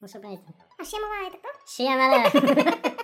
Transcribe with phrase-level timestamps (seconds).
[0.00, 0.54] Ну, что понятно.
[0.78, 1.48] А Шьямала это кто?
[1.66, 2.30] Шьямала.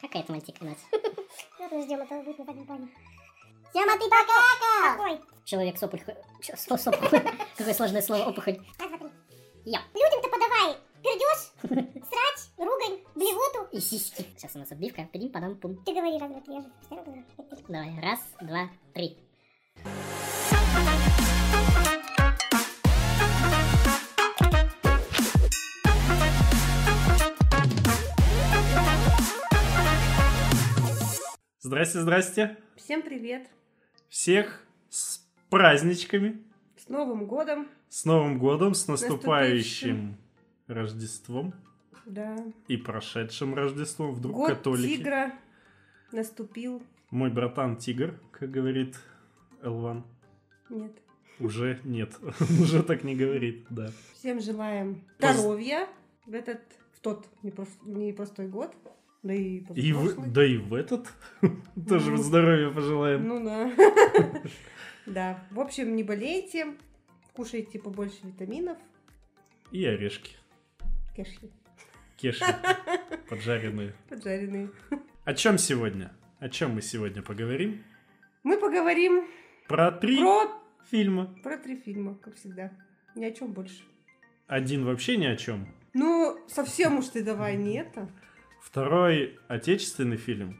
[0.00, 0.76] Какая это мальчик у нас?
[1.58, 2.88] Тоже ждем этого будет, мы так не понял.
[3.72, 4.96] Сьяма, ты покакал!
[4.96, 5.20] Какой?
[5.44, 6.16] Человек с опухолью.
[6.42, 7.30] Чё, с- с опухолью.
[7.56, 8.58] Какое сложное слово опухоль.
[8.78, 9.08] Раз, два, три.
[9.64, 9.80] Я.
[9.94, 10.76] Людям-то подавай!
[11.02, 11.52] Пердеж,
[12.06, 13.66] срач, ругань, блевоту.
[13.72, 14.22] И сиськи.
[14.36, 15.04] Сейчас у нас отбивка.
[15.12, 15.76] Пидим, падам, пум.
[15.84, 17.24] Ты говори раз, два, три, я же постоянно говорю.
[17.38, 17.62] Это ты.
[17.68, 19.18] Давай, раз, два, три.
[31.74, 32.56] Здрасте, здрасте.
[32.76, 33.48] Всем привет!
[34.08, 36.40] Всех с праздничками,
[36.76, 37.66] С Новым годом!
[37.88, 40.16] с Новым годом, с наступающим
[40.68, 41.52] Рождеством
[42.06, 42.36] Да.
[42.68, 44.12] и прошедшим Рождеством.
[44.12, 44.98] Вдруг Год католики.
[44.98, 45.32] тигра
[46.12, 46.80] наступил.
[47.10, 48.94] Мой братан Тигр, как говорит
[49.60, 50.04] Элван.
[50.70, 50.92] Нет.
[51.40, 52.16] Уже нет,
[52.60, 53.90] уже так не говорит, да.
[54.12, 55.88] Всем желаем здоровья
[56.24, 56.60] в этот,
[56.92, 58.72] в тот непрос- непростой год.
[59.24, 61.08] Да и И в- да и в этот
[61.88, 62.16] тоже Ну.
[62.18, 63.26] здоровья пожелаем.
[63.26, 63.72] Ну да.
[65.06, 65.44] Да.
[65.50, 66.74] В общем, не болейте,
[67.34, 68.78] кушайте побольше витаминов.
[69.72, 70.36] И орешки,
[71.16, 71.50] Кешки
[72.16, 72.44] кеши
[73.28, 73.92] поджаренные.
[74.08, 74.70] поджаренные.
[75.24, 76.12] О чем сегодня?
[76.38, 77.82] О чем мы сегодня поговорим?
[78.44, 79.26] Мы поговорим
[79.68, 80.48] Про три про,
[80.90, 81.34] фильма.
[81.42, 82.70] про три фильма, как всегда.
[83.14, 83.82] Ни о чем больше.
[84.46, 85.66] Один вообще ни о чем.
[85.92, 88.08] Ну, совсем уж ты давай не это.
[88.64, 90.56] Второй отечественный фильм,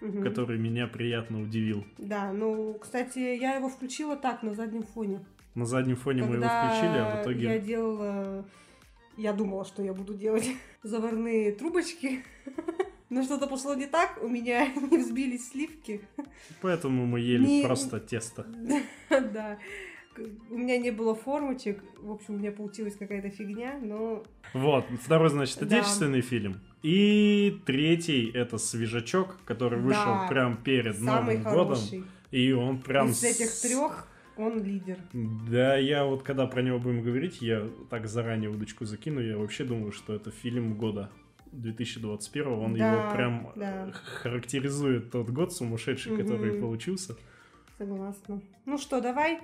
[0.00, 0.22] Мгм.
[0.24, 1.84] который меня приятно удивил.
[1.98, 5.20] Да, ну, кстати, я его включила так, на заднем фоне.
[5.54, 7.60] На заднем фоне мы его Когда включили, а в я итоге...
[7.60, 8.44] делала...
[9.18, 10.48] Я думала, что я буду делать
[10.82, 12.24] заварные трубочки.
[13.10, 16.00] Но что-то пошло не так, у меня не взбились сливки.
[16.62, 18.46] Поэтому мы ели Не- просто тесто.
[19.10, 19.58] Да.
[20.14, 21.84] К- У меня не было формочек.
[21.98, 24.24] В общем, у меня получилась какая-то фигня, но...
[24.54, 25.66] Вот, второй, значит, Да.
[25.66, 26.60] отечественный фильм.
[26.82, 30.26] И третий— это «Свежачок», который вышел Да.
[30.28, 31.76] прям перед Самый Новым годом.
[31.76, 32.04] хороший.
[32.32, 33.10] И он прям...
[33.10, 34.98] Из этих трех он лидер.
[35.12, 39.64] Да, я вот когда про него будем говорить, я так заранее удочку закину, я вообще
[39.64, 41.10] думаю, что это фильм года
[41.52, 43.92] 2021, он Да, его прям да.
[43.92, 46.62] характеризует тот год сумасшедший, который Мгм.
[46.62, 47.16] получился.
[47.78, 48.40] Согласна.
[48.64, 49.38] Ну что, давай.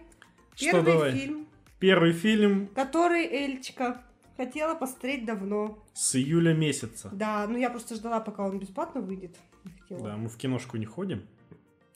[0.57, 1.12] Что Первый давай?
[1.12, 1.47] фильм,
[1.79, 4.03] Первый фильм который Эльчика
[4.38, 5.84] хотела посмотреть давно.
[5.93, 7.10] с июля месяца.
[7.12, 9.37] Да, ну я просто ждала, пока он бесплатно выйдет.
[9.82, 10.09] Хотела.
[10.09, 11.22] Да, мы в киношку не ходим.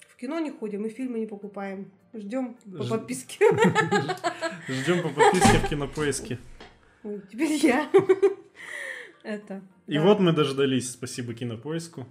[0.09, 1.91] В кино не ходим и фильмы не покупаем.
[2.13, 3.39] Ждем по Ж- подписке.
[4.69, 6.39] Ждем по подписке в кинопоиске.
[7.05, 7.91] Ой, Теперь я.
[9.23, 9.63] Это.
[9.87, 10.03] И да.
[10.05, 12.07] вот мы дождались, спасибо кинопоиску.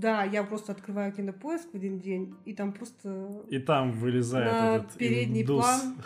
[0.00, 3.42] Да, я просто открываю кинопоиск в один день, и там просто...
[3.48, 5.62] И там вылезает На этот передний индус.
[5.64, 5.96] план.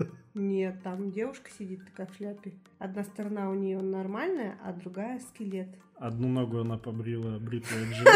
[0.34, 2.52] Нет, там девушка сидит такая в шляпе.
[2.78, 5.68] Одна сторона у нее нормальная, а другая скелет.
[5.96, 8.10] Одну ногу она побрила бритвой жены,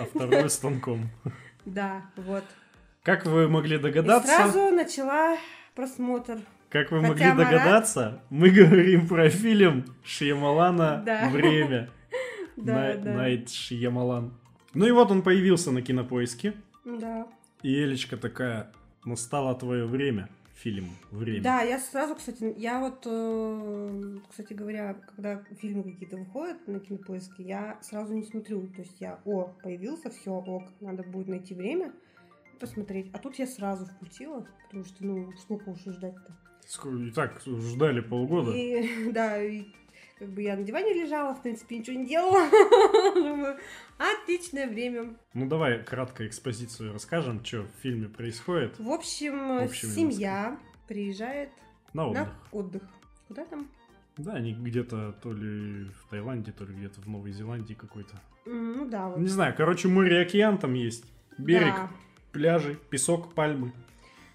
[0.00, 1.08] а вторую станком.
[1.64, 2.44] Да, вот.
[3.02, 5.36] Как вы могли И догадаться, сразу начала
[5.74, 6.38] просмотр.
[6.70, 11.28] как вы Хотя могли Марат- догадаться, мы говорим про фильм Шьямалана Да.
[11.30, 11.90] «Время».
[12.56, 13.14] Да, да.
[13.14, 14.32] Найт Шьямалан.
[14.74, 16.54] Ну и вот он появился на кинопоиске.
[16.84, 17.26] Да.
[17.62, 18.72] И Элечка такая,
[19.04, 20.28] настало твое время.
[20.54, 21.42] Фильм «Время».
[21.42, 27.42] Да, я сразу, кстати, я вот, э, кстати говоря, когда фильмы какие-то выходят на кинопоиске,
[27.42, 28.68] я сразу не смотрю.
[28.68, 31.92] То есть я, о, появился, все, ок, надо будет найти время
[32.60, 33.10] посмотреть.
[33.12, 37.12] А тут я сразу включила, потому что, ну, сколько уж ждать-то.
[37.14, 38.52] Так ждали полгода.
[38.52, 39.64] И, да, и
[40.24, 42.48] как бы я на диване лежала, в принципе, ничего не делала.
[43.98, 45.14] Отличное время.
[45.34, 48.78] Ну давай кратко экспозицию расскажем, что в фильме происходит.
[48.78, 50.58] В общем, семья
[50.88, 51.50] приезжает
[51.92, 52.22] На отдых.
[52.26, 52.82] на отдых.
[53.28, 53.68] Куда там?
[54.16, 58.18] Да, они где-то то ли в Таиланде, то ли где-то в Новой Зеландии какой-то.
[58.46, 59.18] Ну да, вот.
[59.18, 61.04] Не знаю, короче, море и океан там есть.
[61.36, 61.90] Берег, Да.
[62.32, 63.72] пляжи, песок, пальмы.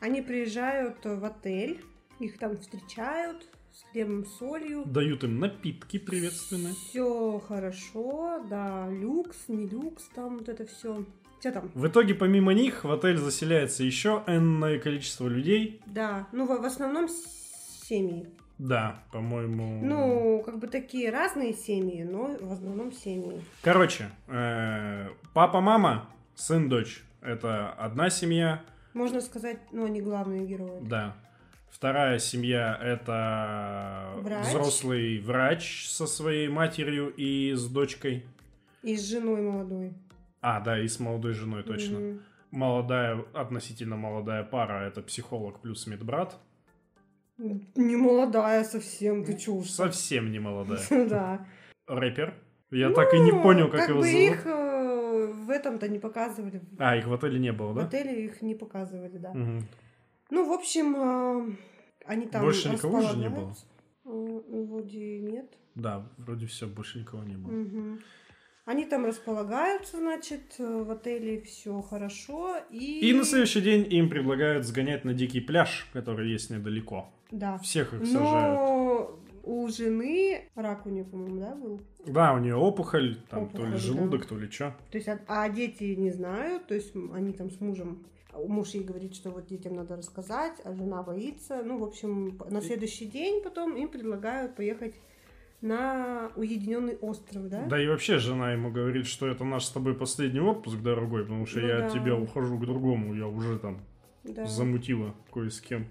[0.02, 1.84] Они приезжают в отель,
[2.20, 3.48] их там встречают
[3.80, 4.84] с хлебом, солью.
[4.86, 6.74] Дают им напитки приветственные.
[6.74, 11.06] Все хорошо, да, люкс, не люкс, там вот это все.
[11.40, 11.72] Что там?
[11.74, 15.82] В итоге, помимо них, в отель заселяется еще энное количество людей.
[15.86, 18.28] Да, ну в, в основном семьи.
[18.58, 19.80] Да, по-моему...
[19.82, 23.42] Ну, как бы такие разные семьи, но в основном семьи.
[23.62, 27.02] Короче, э, папа, мама, сын, дочь.
[27.22, 28.62] Это одна семья.
[28.94, 30.82] Можно сказать, ну, они главные герои.
[30.82, 31.16] Да.
[31.72, 34.48] Вторая семья это Врач.
[34.48, 38.26] взрослый врач со своей матерью и с дочкой.
[38.84, 39.94] И с женой молодой.
[40.42, 42.00] А, да, и с молодой женой, точно.
[42.00, 42.22] Мгм.
[42.52, 46.38] Молодая, относительно молодая пара это психолог плюс медбрат.
[47.38, 49.70] Не молодая совсем, ты уж.
[49.70, 50.82] Совсем не молодая.
[51.10, 51.46] Да.
[51.88, 52.34] Рэпер?
[52.72, 54.20] Я так и не Ну, понял, как, как его бы зовут.
[54.22, 56.62] их э, в этом-то не показывали.
[56.78, 57.84] А, их в отеле не было, В да?
[57.86, 59.34] отеле их не показывали, да.
[60.30, 61.56] Ну, в общем, э,
[62.06, 63.66] они там Больше никого же не располагаются.
[64.06, 64.10] Э,
[64.48, 65.54] ну, Вроде нет.
[65.76, 67.52] Да, вроде все, больше никого не было.
[67.52, 68.00] Мгм.
[68.66, 72.58] Они там располагаются, значит, э, в отеле все хорошо.
[72.70, 73.10] И...
[73.10, 77.10] И на следующий день им предлагают сгонять на дикий пляж, который есть недалеко.
[77.32, 77.58] Да.
[77.60, 78.60] Всех их сажают.
[78.60, 81.82] Но у жены рак у нее, по-моему, да, был?
[82.06, 83.78] Да, у нее опухоль, там то ли Опухоль, да.
[83.78, 84.76] желудок, то ли что.
[84.92, 88.84] То есть, а, а дети не знают, то есть они там с мужем, муж ей
[88.84, 91.62] говорит, что вот детям надо рассказать, а жена боится.
[91.64, 94.96] Ну, в общем, на следующий день потом им предлагают поехать
[95.62, 97.66] на уединенный остров, да?
[97.66, 101.46] Да и вообще жена ему говорит, что это наш с тобой последний отпуск, дорогой, потому
[101.46, 101.88] что Ну я да.
[101.88, 103.82] от тебя ухожу к другому, я уже там
[104.24, 104.46] Да.
[104.46, 105.88] замутила кое с кем.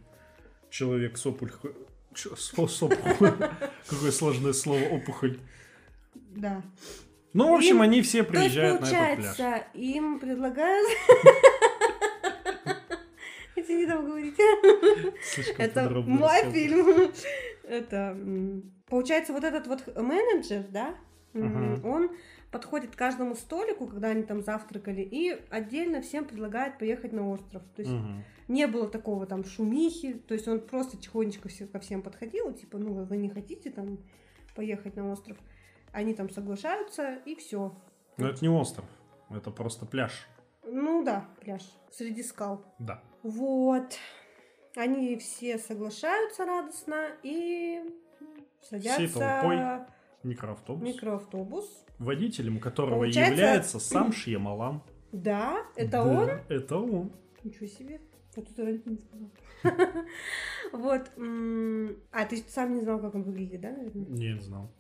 [0.71, 1.73] Человек с опухоль...
[2.15, 3.33] С, опухоль.
[3.89, 5.39] Какое сложное слово, опухоль.
[6.15, 6.63] Да.
[7.35, 9.63] Ну, в общем, Им- они все То есть, приезжают на этот пляж.
[9.75, 10.89] им предлагают...
[13.69, 14.37] Это не там говорить.
[15.23, 17.13] Слишком Это мой фильм.
[17.65, 18.17] Это
[18.87, 20.95] получается вот этот вот менеджер, да?
[21.35, 21.85] Мгм.
[21.85, 22.11] Он
[22.51, 27.63] подходит к каждому столику, когда они там завтракали, и отдельно всем предлагает поехать на остров.
[27.77, 28.25] То есть Мгм.
[28.49, 32.79] не было такого там шумихи, то есть он просто тихонечко все, ко всем подходил, типа,
[32.79, 33.99] ну вы не хотите там
[34.57, 35.37] поехать на остров?
[35.93, 37.77] Они там соглашаются, и все.
[38.17, 38.87] Но это не остров,
[39.29, 40.27] это просто пляж.
[40.65, 41.63] Ну да, пляж
[41.93, 42.65] среди скал.
[42.79, 43.03] Да.
[43.23, 43.97] Вот.
[44.77, 47.81] Они все соглашаются радостно и
[48.63, 49.07] садятся
[50.23, 50.83] в Микроавтобус.
[50.83, 51.85] микроавтобус.
[51.99, 54.83] Водителем которого Получается- является сам Шьямалан.
[55.13, 56.31] Да, это Да, он.
[56.49, 57.13] Это он.
[57.45, 58.01] Ничего себе.
[58.37, 59.31] Я тут раньше не сказала.
[60.73, 61.11] Вот.
[62.13, 64.05] А ты сам не знал, как он выглядит, да, наверное?
[64.07, 64.71] Не знал.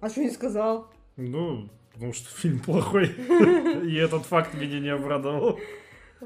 [0.00, 0.92] А что не сказал?
[1.16, 3.06] Ну, потому что фильм плохой.
[3.88, 5.58] И этот факт меня не обрадовал.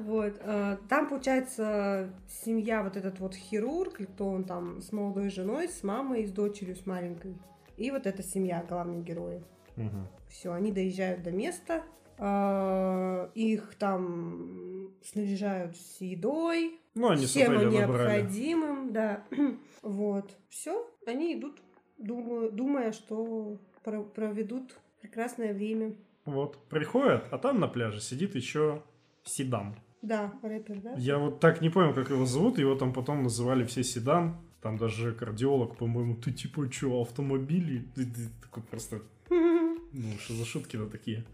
[0.05, 0.35] Вот.
[0.41, 5.83] э, Там, получается, семья, вот этот вот хирург, кто он там, с молодой женой, с
[5.83, 7.37] мамой с дочерью, с маленькой.
[7.77, 9.43] И вот эта семья, главные герои.
[9.77, 10.07] Мгм.
[10.29, 11.83] Все, они доезжают до места,
[12.19, 17.75] а, их там снаряжают с едой, Ну, они всем набрали.
[17.77, 19.25] необходимым, да.
[19.83, 21.61] Вот, все, они идут,
[21.99, 25.95] думаю, думая, что про- проведут прекрасное время.
[26.25, 28.83] Вот, приходят, а там на пляже сидит еще
[29.25, 29.77] Седан.
[30.03, 30.95] Да, рэпер, да?
[30.97, 34.37] Я вот так не понял, как его зовут, его там потом называли все Седан.
[34.63, 37.85] Там даже кардиолог, по-моему, ты типа что, автомобили?
[37.95, 41.25] Ты, ты такой просто, ну, что за шутки-то такие?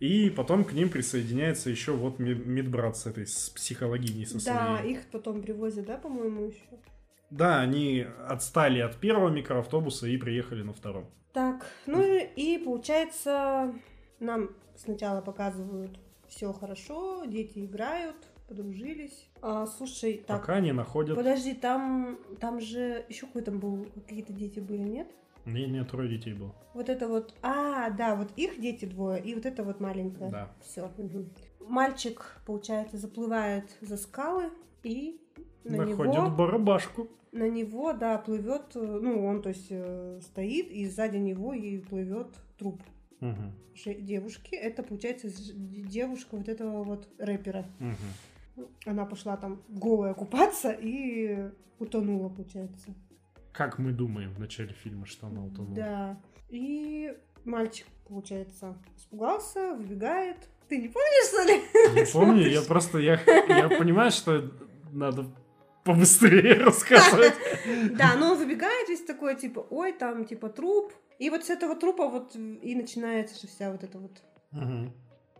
[0.00, 4.92] И потом к ним присоединяется еще вот медбрат с этой, с психологиней со Да, своей.
[4.92, 6.62] их потом привозят, да, по-моему, еще.
[7.30, 11.06] Да, они отстали от первого микроавтобуса и приехали на втором.
[11.32, 13.74] Так, ну и получается,
[14.20, 15.98] нам сначала показывают
[16.38, 18.14] все хорошо, дети играют,
[18.46, 19.28] подружились.
[19.42, 21.16] А, слушай, так, Пока они находят...
[21.16, 25.08] подожди, там, там же еще какой там был, какие-то дети были, нет?
[25.46, 26.54] Не, не, трое детей было.
[26.74, 30.30] Вот это вот, а, да, вот их дети двое, и вот это вот маленькая.
[30.30, 30.52] Да.
[30.62, 30.88] Все.
[31.58, 34.50] Мальчик, получается, заплывает за скалы
[34.84, 35.20] и
[35.64, 37.08] на Находят него, барабашку.
[37.32, 41.78] на него, да, плывет, э, ну, он, то есть, э, стоит, и сзади него и
[41.78, 42.80] плывет труп
[43.74, 44.54] Же- девушки.
[44.54, 47.66] Это, получается, девушка вот этого вот рэпера.
[47.78, 48.66] мгм.
[48.86, 52.94] Она пошла там голая купаться и утонула, получается.
[53.52, 55.76] Как мы думаем в начале фильма, что она утонула.
[55.76, 56.20] Да.
[56.48, 60.36] И мальчик, получается, испугался, выбегает.
[60.68, 62.00] Ты не помнишь, что ли?
[62.00, 63.14] Не помню, я просто, я,
[63.48, 64.50] я понимаю, что
[64.92, 65.24] надо
[65.84, 67.32] побыстрее рассказывать.
[67.96, 70.92] Да, но он выбегает весь такой, типа, ой, там, типа, труп.
[71.18, 74.12] И вот с этого трупа вот и начинается вся вот эта вот
[74.52, 74.92] Мгм.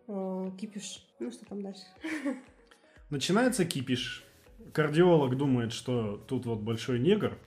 [0.08, 1.06] э, кипиш.
[1.20, 1.82] Ну, что там дальше?
[3.10, 4.24] Начинается кипиш.
[4.72, 7.38] Кардиолог думает, что тут вот большой негр.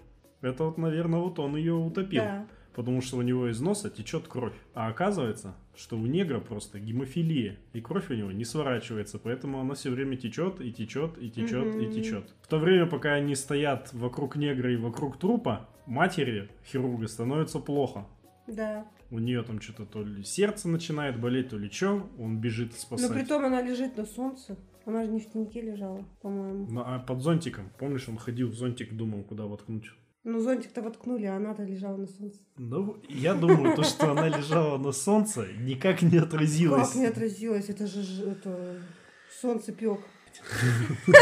[0.41, 2.23] Это вот, наверное, вот он ее утопил.
[2.23, 2.47] Да.
[2.73, 4.55] Потому что у него из носа течет кровь.
[4.73, 7.59] А оказывается, что у негра просто гемофилия.
[7.73, 9.19] И кровь у него не сворачивается.
[9.19, 11.91] Поэтому она все время течет и течет и течет и Мгм.
[11.91, 12.33] течет.
[12.41, 18.07] В то время, пока они стоят вокруг негра и вокруг трупа, матери хирурга становится плохо.
[18.47, 18.85] Да.
[19.09, 22.09] У нее там что-то то ли сердце начинает болеть, то ли что.
[22.19, 23.13] Он бежит Но спасать.
[23.13, 24.57] при том она лежит на солнце.
[24.85, 26.67] Она же не в теньке лежала, по-моему.
[26.69, 27.71] Ну, а под зонтиком.
[27.77, 29.91] Помнишь, он ходил в зонтик, думал, куда воткнуть.
[30.23, 32.39] Ну, зонтик-то воткнули, а она-то лежала на солнце.
[32.57, 36.89] Ну, я думаю, то, что она лежала на солнце, никак не отразилось.
[36.89, 37.69] Как не отразилось?
[37.69, 38.81] Это же это
[39.39, 39.99] солнце пек.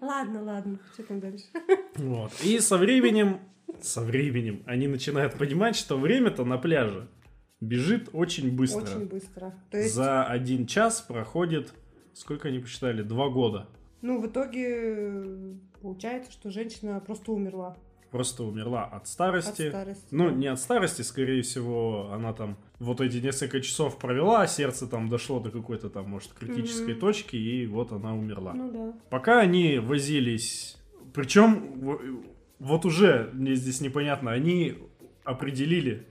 [0.00, 1.44] Ладно, ладно, что там дальше?
[1.96, 2.32] Вот.
[2.42, 3.40] И со временем,
[3.80, 7.08] со временем они начинают понимать, что время-то на пляже
[7.60, 8.82] бежит очень быстро.
[8.82, 9.54] Очень быстро.
[9.70, 11.72] То есть, За один час проходит,
[12.14, 13.68] сколько они посчитали, два года.
[14.02, 17.76] ну, в итоге э, получается, что женщина просто умерла
[18.10, 19.68] Просто умерла от от старости.
[19.68, 20.06] старости.
[20.12, 25.10] Ну, не от старости, скорее всего, она там вот эти несколько часов провела, сердце там
[25.10, 27.00] дошло до какой-то там, может, критической Мгм.
[27.00, 28.54] точки, и вот она умерла.
[28.54, 28.94] Ну да.
[29.10, 30.78] Пока они возились,
[31.12, 32.22] причем
[32.58, 34.78] вот уже мне здесь непонятно, они
[35.24, 36.06] определили,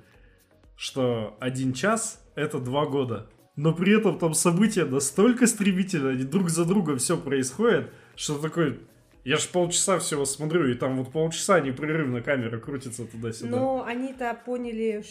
[0.76, 3.30] что один час это два года.
[3.56, 8.80] Но при этом там события настолько стремительно, они друг за другом все происходит, что такой,
[9.26, 13.50] я ж полчаса всего смотрю, и там вот полчаса непрерывно камера крутится туда-сюда.
[13.50, 15.04] Но они-то поняли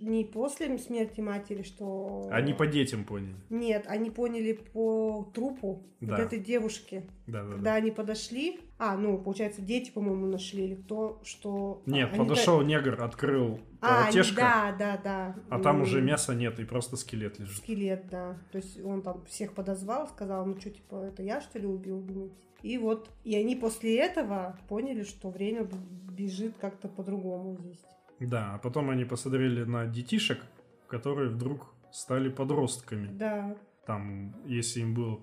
[0.00, 2.28] не после смерти матери, что...
[2.32, 3.36] Они по детям поняли.
[3.50, 6.16] Нет, они поняли по трупу Да.
[6.16, 7.04] вот этой девушки.
[7.26, 8.60] Да, да, Когда они подошли...
[8.78, 11.82] А, ну, получается, дети, по-моему, нашли, или кто, что...
[11.86, 15.36] Нет, они-то- подошел негр, открыл А, они- полотешко, да, да, да.
[15.50, 17.58] а там М, уже мяса нет, и просто скелет лежит.
[17.58, 18.36] Скелет, да.
[18.50, 22.00] То есть он там всех подозвал, сказал, ну что, типа, это я, что ли, убил?
[22.00, 22.34] думаете?
[22.62, 25.68] И вот, и они после этого поняли, что время
[26.10, 27.80] бежит как-то по-другому здесь.
[28.20, 30.40] Да, а потом они посмотрели на детишек,
[30.88, 33.08] которые вдруг стали подростками.
[33.16, 33.56] Да.
[33.86, 35.16] Там, если им было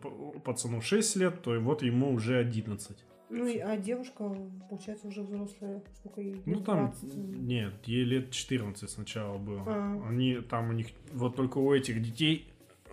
[0.43, 2.97] пацану 6 лет, то вот ему уже 11.
[3.31, 4.35] Ну, и, а девушка,
[4.69, 5.83] получается, уже взрослая.
[5.95, 6.41] Сколько ей?
[6.45, 9.63] Ну там, 20, нет, ей лет 14 сначала было.
[9.67, 10.07] А.
[10.09, 12.47] Они, там у них, вот только у этих детей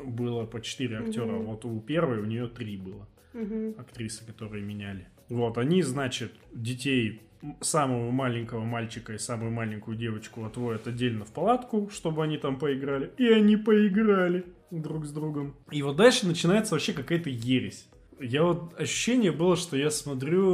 [0.04, 1.44] было по 4 актера, Мгм.
[1.46, 3.08] вот у первой у нее 3 было.
[3.32, 3.74] Мгм.
[3.78, 5.08] актрисы, которые меняли.
[5.28, 7.20] Вот, они, значит, детей
[7.60, 13.10] самого маленького мальчика и самую маленькую девочку отводят отдельно в палатку, чтобы они там поиграли.
[13.18, 15.54] И они поиграли друг с другом.
[15.70, 17.88] И вот дальше начинается вообще какая-то ересь.
[18.20, 20.46] Я вот ощущение было, что я смотрю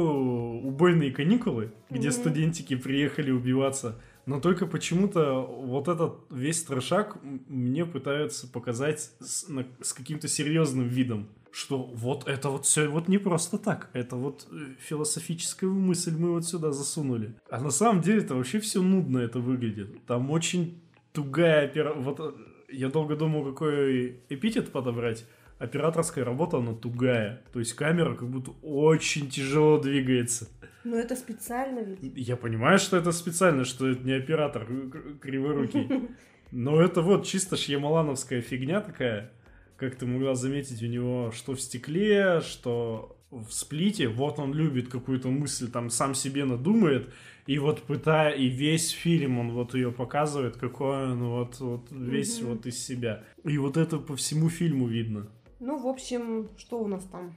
[0.67, 2.17] убойные каникулы, где Мгм.
[2.17, 3.99] студентики приехали убиваться.
[4.25, 10.27] Но только почему-то вот этот весь страшак м- мне пытаются показать с, на- с каким-то
[10.27, 11.27] серьезным видом.
[11.51, 13.89] Что вот это вот все вот не просто так.
[13.93, 17.35] Это вот э, философическую мысль мы вот сюда засунули.
[17.49, 20.05] А на самом деле это вообще все нудно это выглядит.
[20.05, 21.93] Там очень тугая опера...
[21.93, 22.31] Вот э,
[22.73, 25.25] я долго думал, какой эпитет подобрать.
[25.59, 27.41] Операторская работа, она тугая.
[27.53, 30.49] То есть камера как будто очень тяжело двигается.
[30.83, 31.99] Ну, это специально ведь.
[32.17, 36.09] Я понимаю, что это специально, что это не оператор к- криворукий.
[36.51, 39.31] Но это вот чисто шьямалановская фигня такая.
[39.77, 44.07] Как ты могла заметить, у него что в стекле, что в сплите.
[44.07, 47.09] Вот он любит какую-то мысль, там сам себе надумает.
[47.45, 52.39] И вот пытая, и весь фильм он вот ее показывает, какой он вот, вот весь
[52.41, 52.49] Мгм.
[52.51, 53.23] вот из себя.
[53.43, 55.27] И вот это по всему фильму видно.
[55.59, 57.35] Ну, в общем, что у нас там?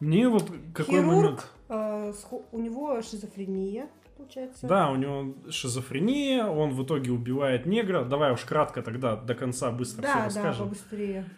[0.00, 2.12] Мне вот какой Хирург, момент...
[2.30, 4.66] э, у него шизофрения, получается.
[4.66, 8.04] Да, у него шизофрения, он в итоге убивает негра.
[8.04, 10.64] Давай уж кратко тогда до конца быстро все да, да, расскажем.
[10.68, 11.30] побыстрее.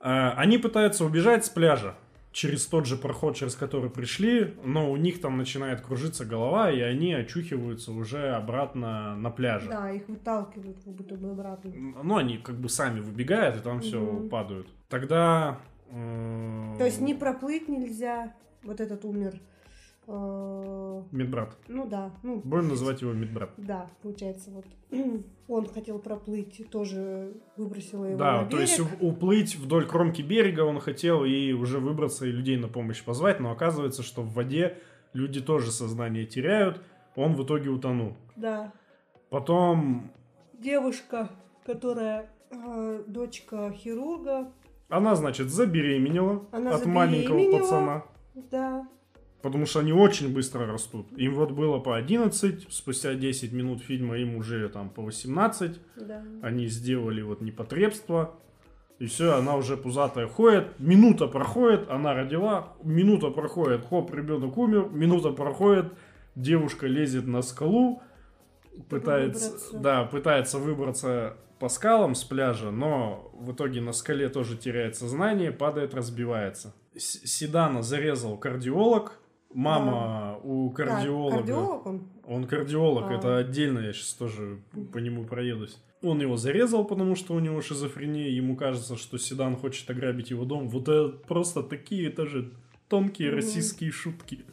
[0.00, 1.94] А, Они пытаются убежать с пляжа
[2.32, 6.80] через тот же проход, через который пришли, но у них там начинает кружиться голова, и
[6.80, 9.68] они очухиваются уже обратно на пляже.
[9.68, 11.70] Да, их выталкивают как будто бы обратно.
[12.02, 14.28] Ну, они как бы сами выбегают, и там все Мгм.
[14.30, 14.68] падают.
[14.88, 15.60] Тогда...
[15.90, 18.34] м, То есть не проплыть нельзя.
[18.62, 19.40] Вот этот умер.
[20.14, 21.56] Э, Медбрат.
[21.68, 23.50] Ну да, ну Будем называть его Медбрат.
[23.56, 24.66] да, получается вот
[25.48, 28.92] он хотел проплыть, тоже выбросила его Да, на то есть берег.
[29.00, 33.50] уплыть вдоль кромки берега он хотел и уже выбраться и людей на помощь позвать, но
[33.52, 34.78] оказывается, что в воде
[35.14, 36.82] люди тоже сознание теряют,
[37.16, 38.14] он в итоге утонул.
[38.36, 38.72] Да,
[39.30, 40.10] Потом
[40.52, 41.30] девушка,
[41.64, 44.52] которая э, дочка хирурга,
[44.90, 47.60] она, значит, забеременела Она от маленького забеременела.
[47.62, 48.04] пацана,
[48.34, 48.88] да,
[49.42, 51.06] потому что они очень быстро растут.
[51.16, 56.22] Им вот было по 11, спустя 10 минут фильма им уже там по 18, да.
[56.42, 58.36] они сделали вот непотребство,
[58.98, 64.90] и все, она уже пузатая ходит, минута проходит, она родила, минута проходит, хоп, ребенок умер,
[64.92, 65.92] минута проходит,
[66.36, 68.00] девушка лезет на скалу,
[68.88, 69.78] пытается, выбраться.
[69.78, 75.50] да, пытается выбраться по скалам с пляжа, но в итоге на скале тоже теряет сознание,
[75.50, 76.74] падает, разбивается.
[76.96, 79.18] С- Седана зарезал кардиолог,
[79.54, 81.36] мама у Да, кардиолога...
[81.36, 82.02] кардиолог он?
[82.26, 83.14] Он кардиолог, А.
[83.14, 84.58] это отдельно, я сейчас тоже
[84.92, 85.76] по нему проедусь.
[86.02, 90.44] Он его зарезал, потому что у него шизофрения, ему кажется, что Седан хочет ограбить его
[90.44, 90.68] дом.
[90.68, 92.52] Вот это просто такие тоже
[92.88, 93.36] тонкие Мгм.
[93.36, 94.44] российские шутки.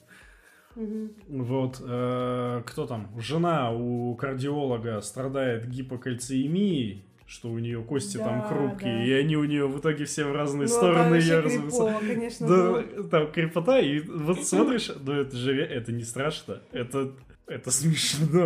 [0.75, 1.12] Мгм.
[1.27, 3.10] Вот, э, кто там?
[3.20, 9.03] Жена у кардиолога страдает гипокальциемией, что у нее кости Да, там хрупкие, да.
[9.05, 11.59] и они у нее в итоге все в разные Ну, стороны ерзаются.
[11.62, 12.83] крипово, конечно, Да, было.
[13.09, 17.13] там крепота, и вот смотришь, ну это же это не страшно, это,
[17.45, 18.25] это смешно.
[18.31, 18.45] Ну,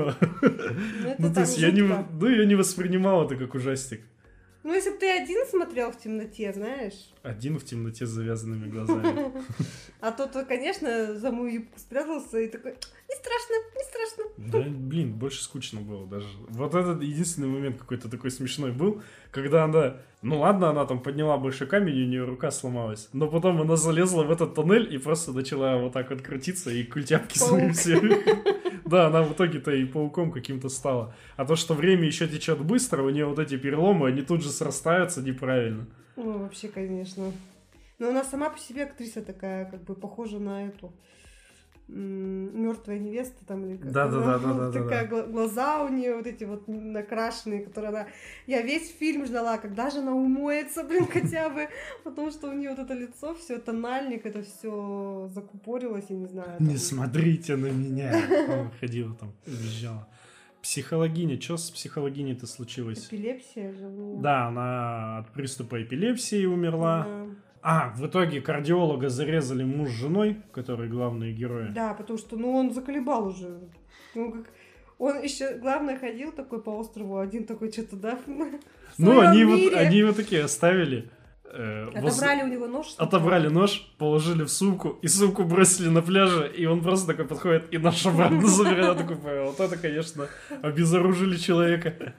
[1.08, 4.02] это Ну, то есть я не, ну, я не воспринимал это как ужастик.
[4.64, 9.34] Ну, если бы ты один смотрел в темноте, знаешь, Один в темноте с завязанными глазами.
[10.02, 14.24] а то, то, конечно, за мою юбку спрятался и такой, не страшно, не страшно.
[14.38, 16.28] Да, блин, больше скучно было даже.
[16.50, 19.02] Вот этот единственный момент какой-то такой смешной был,
[19.32, 19.98] когда она...
[20.22, 23.10] Ну ладно, она там подняла большой камень, и у нее рука сломалась.
[23.12, 26.86] Но потом она залезла в этот тоннель и просто начала вот так вот крутиться, и
[26.86, 28.00] культяпки свои все.
[28.86, 31.16] Да, она в итоге-то и пауком каким-то стала.
[31.38, 34.50] А то, что время еще течет быстро, у нее вот эти переломы, они тут же
[34.50, 35.88] срастаются неправильно.
[36.16, 37.32] Ну, вообще, конечно.
[38.00, 40.94] Но она сама по себе актриса такая, как бы похожа на эту
[41.88, 44.38] мертвая невеста там или как Да-да-да, она.
[44.54, 48.08] да-да-да, такая гла- глаза у нее вот эти вот накрашенные, которые она
[48.48, 51.68] я весь фильм ждала когда же она умоется блин хотя бы
[52.04, 56.56] потому что у нее вот это лицо все тональник это все закупорилось я не знаю
[56.60, 58.70] Не смотрите на меня.
[58.80, 60.08] Ходила там, визжала.
[60.62, 63.08] Психологиня, что с психологиней-то случилось?
[63.08, 64.22] эпилепсия же у неё.
[64.22, 67.04] Да, она от приступа эпилепсии умерла.
[67.06, 67.26] Да.
[67.66, 71.70] А, в итоге кардиолога зарезали муж с женой, которые главные герои.
[71.70, 73.58] Да, потому что, ну, он заколебал уже.
[74.16, 74.46] Ну, как...
[75.00, 78.20] Он еще, главное, ходил такой по острову, один такой что-то, да,
[78.98, 79.76] ну, они вот, мире.
[79.78, 81.10] они вот такие оставили.
[81.46, 82.96] э, воз- Отобрали у него нож.
[82.98, 87.74] Отобрали нож, положили в сумку, и сумку бросили на пляже, и он просто такой подходит
[87.74, 88.98] и нож обратно забирает.
[88.98, 90.28] Такой, вот это, конечно,
[90.62, 92.14] обезоружили человека.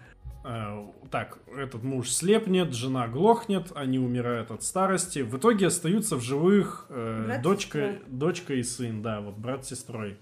[1.15, 5.21] Так, этот муж слепнет, жена глохнет, они умирают от старости.
[5.21, 9.69] В итоге остаются в живых э, Брат дочка, дочка и сын, да, вот брат с
[9.69, 10.19] сестрой.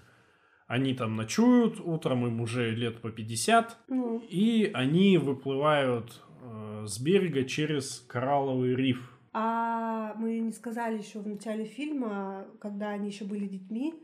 [0.67, 7.01] Они там ночуют, утром им уже лет по 50, Ну, и они выплывают э, с
[7.01, 9.19] берега через коралловый риф.
[9.33, 13.95] а мы не сказали еще в начале фильма, когда они еще были детьми,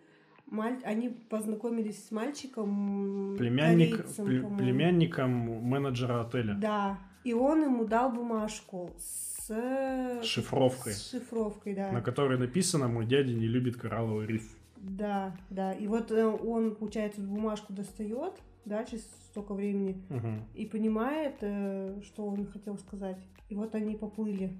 [0.50, 4.56] маль- они познакомились с мальчиком, Племянник, корейцем, по-моему.
[4.58, 6.54] племянником менеджера отеля.
[6.54, 9.48] Да, и он ему дал бумажку с...
[9.48, 10.92] С шифровкой.
[10.92, 11.90] С шифровкой, да.
[11.92, 14.42] На которой написано «Мой дядя не любит коралловый риф».
[14.76, 15.72] Да, да.
[15.72, 18.34] И вот э, он, получается, бумажку достает,
[18.66, 20.44] да, через столько времени, Мгм.
[20.54, 23.16] и понимает, э, что он хотел сказать.
[23.48, 24.52] И вот они поплыли.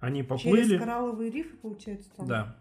[0.00, 2.26] Они Через поплыли, коралловые рифы, получается, там.
[2.26, 2.56] да.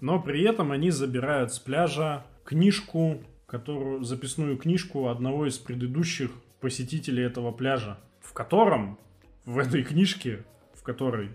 [0.00, 6.30] Но при этом они забирают с пляжа книжку, которую, записную книжку одного из предыдущих
[6.60, 8.98] посетителей этого пляжа, в котором,
[9.44, 11.30] в этой книжке, в которой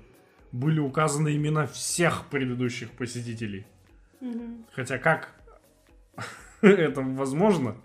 [0.52, 3.66] были указаны имена всех предыдущих посетителей.
[4.22, 4.66] Мгм.
[4.74, 5.36] Хотя как
[6.62, 7.76] это возможно,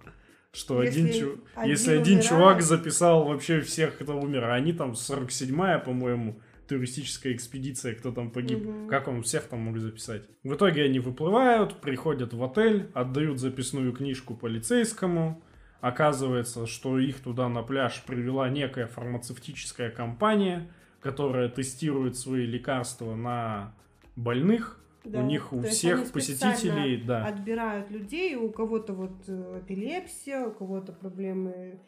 [0.53, 4.55] что Если один, чу- один если один умирает- чувак записал вообще всех, кто умер, а
[4.55, 8.89] они там 47-я, по-моему, туристическая экспедиция, кто там погиб, Мгм.
[8.89, 10.23] как он всех там мог записать?
[10.43, 15.43] В итоге они выплывают, приходят в отель, отдают записную книжку полицейскому,
[15.81, 20.69] оказывается, что их туда на пляж привела некая фармацевтическая компания,
[21.01, 23.75] которая тестирует свои лекарства на
[24.17, 25.21] больных, Да.
[25.21, 27.27] у них у То всех посетителей, да.
[27.27, 31.79] Отбирают людей, у кого-то вот э, эпилепсия, у кого-то проблемы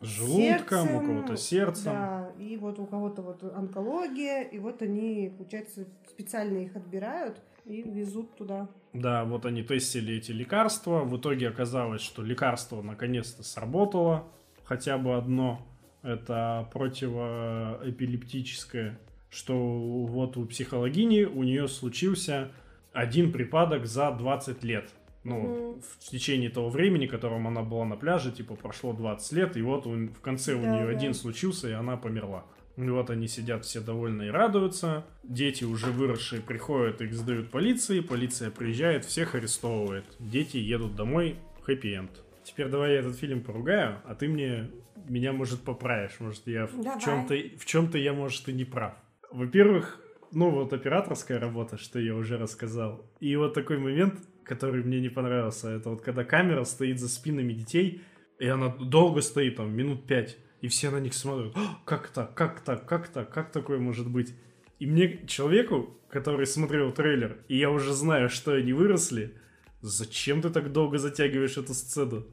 [0.00, 1.92] Желудком, у сердцем, кого-то сердцем.
[1.92, 7.82] Да, и вот у кого-то вот онкология, и вот они, получается, специально их отбирают и
[7.82, 8.68] везут туда.
[8.92, 11.02] Да, вот они тестили эти лекарства.
[11.04, 14.28] В итоге оказалось, что лекарство наконец-то сработало.
[14.64, 15.66] Хотя бы одно.
[16.02, 18.98] Это противоэпилептическое.
[19.30, 22.52] Что вот у психологини у нее случился
[22.92, 24.90] один припадок за 20 лет.
[25.28, 29.62] Ну, в течение того времени, которым она была на пляже, типа, прошло 20 лет, и
[29.62, 30.90] вот он- в конце у Да, нее да.
[30.90, 32.44] один случился, и она померла.
[32.76, 35.04] И вот они сидят все довольны и радуются.
[35.24, 38.00] Дети уже выросшие приходят, их сдают полиции.
[38.00, 40.04] Полиция приезжает, всех арестовывает.
[40.20, 41.36] Дети едут домой.
[41.66, 42.10] Хэппи-энд.
[42.44, 44.70] Теперь давай я этот фильм поругаю, а ты мне
[45.08, 46.20] меня, может, поправишь.
[46.20, 48.94] Может, я в чем-то в чем-то я, может, и не прав.
[49.32, 50.00] Во-первых,
[50.32, 53.04] ну вот операторская работа, что я уже рассказал.
[53.20, 54.14] И вот такой момент,
[54.48, 58.02] который мне не понравился, это вот когда камера стоит за спинами детей,
[58.38, 61.52] и она долго стоит, там, минут пять, и все на них смотрят.
[61.54, 62.34] «А, Как так?
[62.34, 62.86] Как так?
[62.86, 63.32] Как так?
[63.32, 64.34] Как такое может быть?
[64.78, 69.34] И мне, человеку, который смотрел трейлер, и я уже знаю, что они выросли,
[69.80, 72.26] зачем ты так долго затягиваешь эту сцену?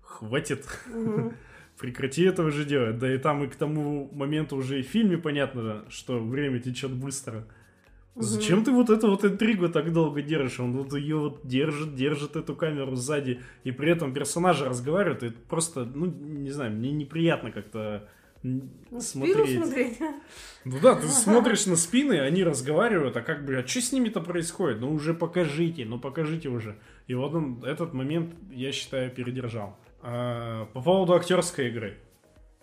[0.00, 0.66] Хватит.
[1.78, 2.98] Прекрати это уже делать.
[2.98, 6.92] Да и там и к тому моменту уже и в фильме понятно, что время течет
[6.92, 7.46] быстро.
[8.20, 10.60] Зачем ты вот эту вот интригу так долго держишь?
[10.60, 15.26] Он вот ее вот держит, держит эту камеру сзади, и при этом персонажи разговаривают, и
[15.26, 18.08] это просто, ну, не знаю, мне неприятно как-то
[18.42, 18.62] Ну,
[19.00, 19.62] смотреть.
[19.62, 19.98] смотреть.
[20.64, 24.20] Ну да, ты смотришь на спины, они разговаривают, а как бы, а что с ними-то
[24.20, 24.80] происходит?
[24.80, 26.78] Ну уже покажите, ну покажите уже.
[27.06, 29.76] И вот он этот момент, я считаю, передержал.
[30.02, 31.98] А, по поводу актерской игры.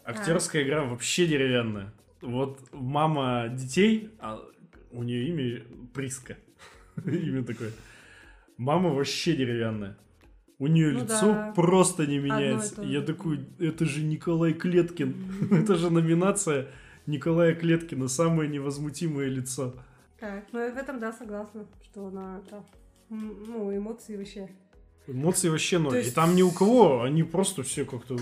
[0.03, 1.93] Актерская игра вообще деревянная.
[2.21, 4.39] Вот мама детей, а
[4.97, 5.61] у нее имя
[5.93, 6.37] Приска.
[7.05, 7.71] Имя такое.
[8.57, 9.97] Мама вообще деревянная.
[10.59, 11.51] У нее Ну лицо да.
[11.55, 12.81] просто не меняется.
[12.83, 15.15] Я такой, это же Николай Клеткин.
[15.51, 16.67] Это же номинация
[17.07, 19.75] Николая Клеткина, самое невозмутимое лицо.
[20.19, 22.63] Так, ну в этом, да, согласна, что она, да,
[23.09, 24.49] м, ну, эмоции вообще.
[25.07, 25.91] Эмоции вообще ноль.
[25.91, 28.17] То И есть- там ни у кого, они просто все как-то...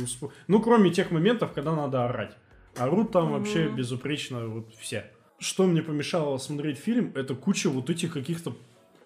[0.47, 2.35] Ну, кроме тех моментов, когда надо орать.
[2.75, 3.33] Орут там Мгм.
[3.37, 5.05] вообще безупречно вот все.
[5.39, 8.55] Что мне помешало смотреть фильм, это куча вот этих каких-то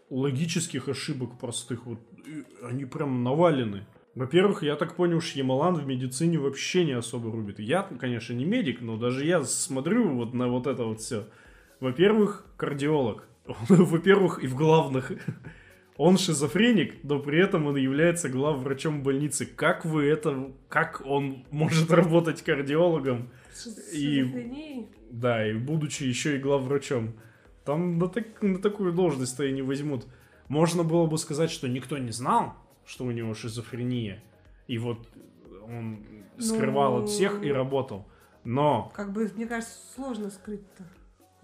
[0.09, 1.85] логических ошибок простых.
[1.85, 1.99] Вот
[2.63, 3.85] они прям навалены.
[4.15, 7.59] Во-первых, я так понял, Шьямалан в медицине вообще не особо рубит.
[7.59, 11.27] Я, конечно, не медик, но даже я смотрю вот на вот это вот все.
[11.79, 13.27] Во-первых, кардиолог.
[13.69, 15.11] Во-первых, и в главных.
[15.97, 19.47] Он шизофреник, но при этом он является главврачом больницы.
[19.47, 20.51] Как вы это...
[20.69, 23.31] Как он может работать кардиологом?
[23.93, 24.87] И-.
[25.11, 27.13] Да, и будучи еще и главврачом.
[27.65, 30.05] Там на, так- на такую должность-то и не возьмут.
[30.47, 32.53] Можно было бы сказать, что никто не знал,
[32.85, 34.23] что у него шизофрения.
[34.67, 35.07] И вот
[35.65, 35.99] он
[36.39, 37.53] скрывал от всех и Ну.
[37.55, 38.07] работал.
[38.43, 40.83] Но, Как бы, мне кажется, сложно скрыть-то.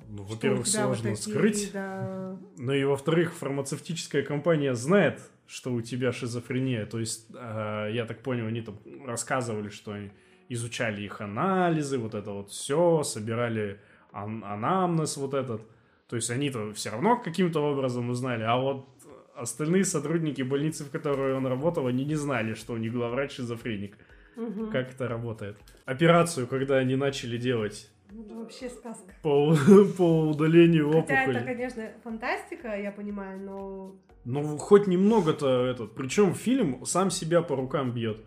[0.08, 1.72] ну, во-первых, тебя вот сложно такие, скрыть.
[1.74, 6.86] да, Ну и во-вторых, фармацевтическая компания знает, что у тебя шизофрения.
[6.86, 10.12] То есть, э, я так понял, они там рассказывали, что они
[10.50, 13.80] изучали их анализы, вот это вот все, собирали
[14.12, 15.62] ан- анамнез вот этот.
[16.08, 18.88] То есть они-то все равно каким-то образом узнали, а вот
[19.36, 23.98] остальные сотрудники больницы, в которой он работал, они не знали, что у них главврач шизофреник.
[24.36, 24.70] мгм.
[24.72, 25.58] Как это работает.
[25.86, 29.14] Операцию, когда они начали делать Ну, вообще сказка.
[29.24, 29.56] по,
[29.98, 31.38] по удалению Хотя опухоли.
[31.38, 33.96] это, конечно, фантастика, я понимаю, но...
[34.26, 35.96] Ну, хоть немного-то этот.
[35.96, 38.22] Причем фильм сам себя по рукам бьет.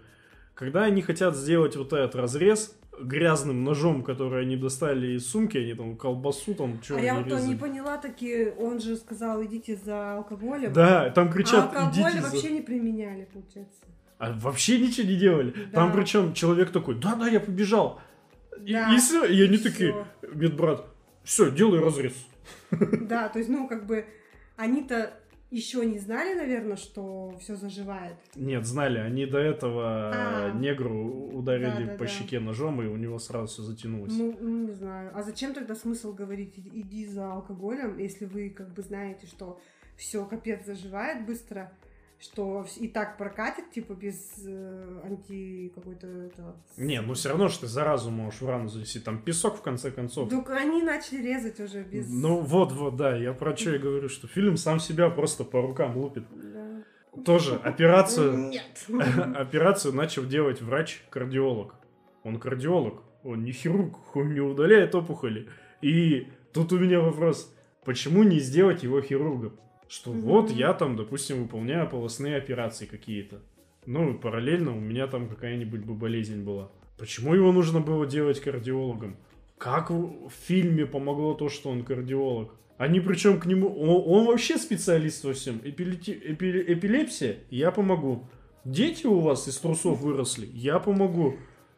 [0.56, 5.74] Когда они хотят сделать вот этот разрез грязным ножом, который они достали из сумки, они
[5.74, 9.76] там колбасу там что а я вот то не поняла, таки он же сказал, идите
[9.76, 10.72] за алкоголем.
[10.72, 12.30] Да, там а кричат, алкоголь идите за...
[12.30, 13.84] вообще не применяли, получается.
[14.16, 15.50] А вообще ничего не делали.
[15.74, 15.98] Там Да.
[15.98, 18.00] причем человек такой, да-да, я побежал.
[18.64, 19.70] И, Да, и все, и они всё.
[19.70, 20.86] такие, медбрат,
[21.22, 22.14] все, делай разрез.
[22.70, 24.06] Да, то есть, ну, как бы,
[24.56, 25.12] они-то
[25.50, 28.16] еще не знали, наверное, что все заживает.
[28.34, 30.52] Нет, знали, они до этого А.
[30.52, 31.94] негру ударили Да-да-да.
[31.98, 34.12] по щеке ножом, и у него сразу все затянулось.
[34.16, 35.10] Ну, ну, не знаю.
[35.14, 39.60] А зачем тогда смысл говорить, «Иди- иди за алкоголем, если вы как бы знаете, что
[39.96, 41.72] все капец заживает быстро,
[42.18, 46.06] что и так прокатит, типа, без э, анти какой-то...
[46.06, 49.00] это, Не, ну все равно, что ты заразу можешь в рану занести.
[49.00, 50.30] Там песок, в конце концов.
[50.30, 52.08] Только они начали резать уже без...
[52.08, 55.60] Ну вот, вот, да, я про что и говорю, что фильм сам себя просто по
[55.60, 56.24] рукам лупит.
[56.30, 56.84] Да.
[57.24, 58.86] Тоже операцию, Нет.
[59.36, 61.74] операцию начал делать врач-кардиолог.
[62.22, 65.48] Он кардиолог, он не хирург, он не удаляет опухоли.
[65.82, 69.58] И тут у меня вопрос, почему не сделать его хирургом?
[69.88, 70.20] Что Мгм.
[70.22, 73.40] вот я там, допустим, выполняю полостные операции какие-то.
[73.86, 76.70] Ну, и параллельно у меня там какая-нибудь бы болезнь была.
[76.98, 79.16] Почему его нужно было делать кардиологом?
[79.58, 82.54] Как в фильме помогло то, что он кардиолог?
[82.78, 83.68] Они причем к нему...
[83.74, 85.60] Он, он вообще специалист во всем.
[85.64, 87.36] Эпилети- эпи- эпилепсия?
[87.48, 88.28] Я помогу.
[88.64, 90.46] Дети у вас из трусов выросли?
[90.52, 91.36] Я помогу.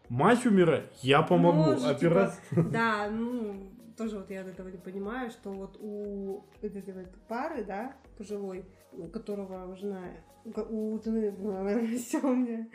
[0.08, 0.90] Мать умирает?
[1.02, 1.72] Я помогу.
[1.72, 6.94] Может, Опера- да, ну, тоже вот я от этого не понимаю, что вот у этой
[6.94, 10.02] вот пары, да, пожилой, у которого жена,
[10.44, 12.68] у жены все у меня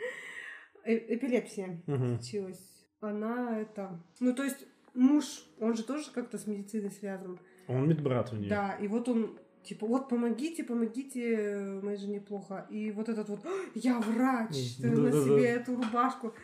[0.84, 2.60] э- эпилепсия случилась.
[3.00, 4.00] Она это...
[4.20, 5.24] Ну, то есть муж,
[5.60, 7.38] он же тоже как-то с медициной связан.
[7.68, 8.48] Он медбрат у нее.
[8.48, 12.66] Да, и вот он типа, вот помогите, помогите, моей жене плохо.
[12.70, 15.24] И вот этот вот, «А, я врач, ты на Да-да-да.
[15.24, 16.34] себе эту рубашку.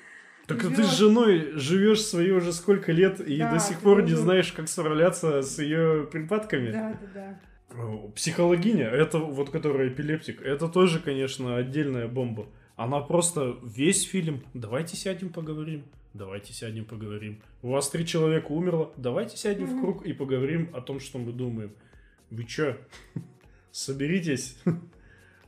[0.55, 0.77] Так живёт.
[0.77, 4.25] ты с женой живешь свои уже сколько лет и Да, до сих пор не должен-
[4.25, 6.71] знаешь, как справляться с ее припадками.
[6.71, 7.39] Да, да,
[7.73, 8.09] да.
[8.17, 12.47] Психологиня, это вот которая эпилептик, это тоже, конечно, отдельная бомба.
[12.77, 14.43] Она просто весь фильм.
[14.55, 15.85] Давайте сядем поговорим.
[16.15, 17.41] Давайте сядем поговорим.
[17.63, 18.91] У вас три человека умерло.
[18.97, 21.71] Давайте сядем в круг и поговорим о том, что мы думаем.
[22.31, 22.77] Вы чё?
[23.71, 24.59] Соберитесь.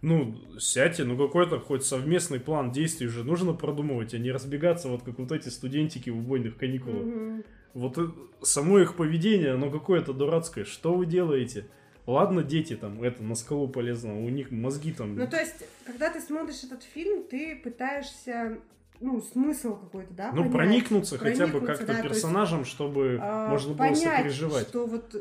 [0.02, 5.02] Ну, сядьте, ну какой-то хоть совместный план действий уже нужно продумывать, а не разбегаться вот
[5.04, 7.04] как вот эти студентики в убойных каникулах.
[7.04, 7.44] Мгм.
[7.74, 8.08] Вот э,
[8.42, 10.64] само их поведение, оно какое-то дурацкое.
[10.64, 11.68] Что вы делаете?
[12.04, 15.14] Ладно, дети там, это, на скалу полезно, у них мозги там...
[15.14, 18.58] Ну, то есть, когда ты смотришь этот фильм, ты пытаешься
[18.98, 20.52] ну, смысл какой-то, да, Ну, понять.
[20.52, 24.68] проникнуться хотя бы Проникнуться, как-то да, то есть, персонажем, чтобы а, можно было понять, сопереживать.
[24.68, 25.14] что вот,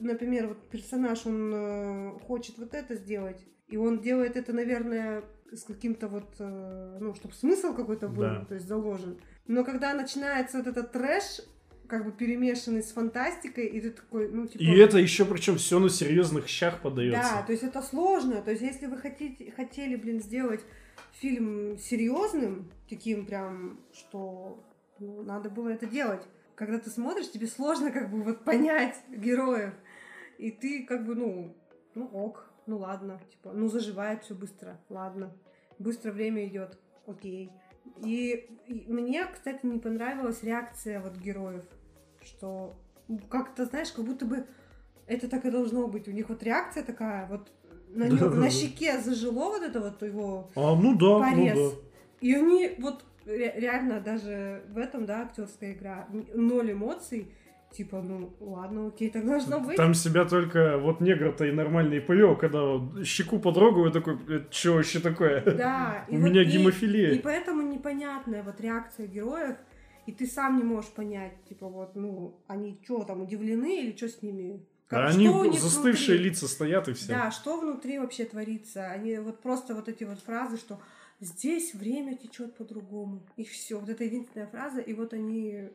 [0.00, 3.38] например, вот персонаж, он э, хочет вот это сделать,
[3.68, 8.44] и он делает это, наверное, с каким-то вот, э, ну, чтобы смысл какой-то был, Да.
[8.46, 9.18] то есть заложен.
[9.46, 11.40] Но когда начинается вот этот трэш,
[11.86, 14.62] как бы перемешанный с фантастикой, и ты такой, ну, типа...
[14.62, 17.36] И это еще причем все на серьезных щах подается.
[17.36, 18.42] Да, то есть это сложно.
[18.42, 20.60] То есть если вы хотите, хотели, блин, сделать
[21.12, 24.62] фильм серьезным, таким прям, что
[24.98, 26.22] ну, надо было это делать.
[26.54, 29.72] Когда ты смотришь, тебе сложно как бы вот понять героев.
[30.36, 31.56] И ты как бы, ну,
[31.94, 35.32] ну ок, ну ладно, типа, ну заживает все быстро, ладно.
[35.78, 37.50] Быстро время идет, окей.
[38.04, 41.64] И, и мне, кстати, не понравилась реакция вот героев,
[42.22, 42.76] что
[43.30, 44.46] как-то, знаешь, как будто бы
[45.06, 46.06] это так и должно быть.
[46.08, 47.50] У них вот реакция такая, вот
[47.88, 48.36] на, нё- Да-да-да.
[48.36, 51.56] на щеке зажило вот это вот его А, ну да, порез.
[51.56, 51.76] ну да.
[52.20, 57.32] И они вот ре- реально даже в этом, да, актерская игра, ноль эмоций.
[57.72, 59.76] Типа, ну ладно, окей, так должно быть.
[59.76, 64.72] Там себя только вот негр-то и нормальный повел, когда вот щеку потрогаю, такой, это что
[64.74, 65.42] вообще такое?
[65.42, 67.12] Да, У меня гемофилия.
[67.12, 69.56] И поэтому непонятная вот реакция героев,
[70.06, 74.08] и ты сам не можешь понять, типа вот, ну, они что там удивлены или что
[74.08, 74.64] с ними?
[74.86, 75.28] Как- А они
[75.58, 76.30] застывшие внутри?
[76.30, 77.08] лица стоят и все.
[77.08, 78.90] Да, что внутри вообще творится?
[78.90, 80.80] Они вот просто вот эти вот фразы, что
[81.20, 83.22] здесь время течет по-другому.
[83.36, 83.78] И все.
[83.78, 85.68] Вот это единственная фраза, и вот они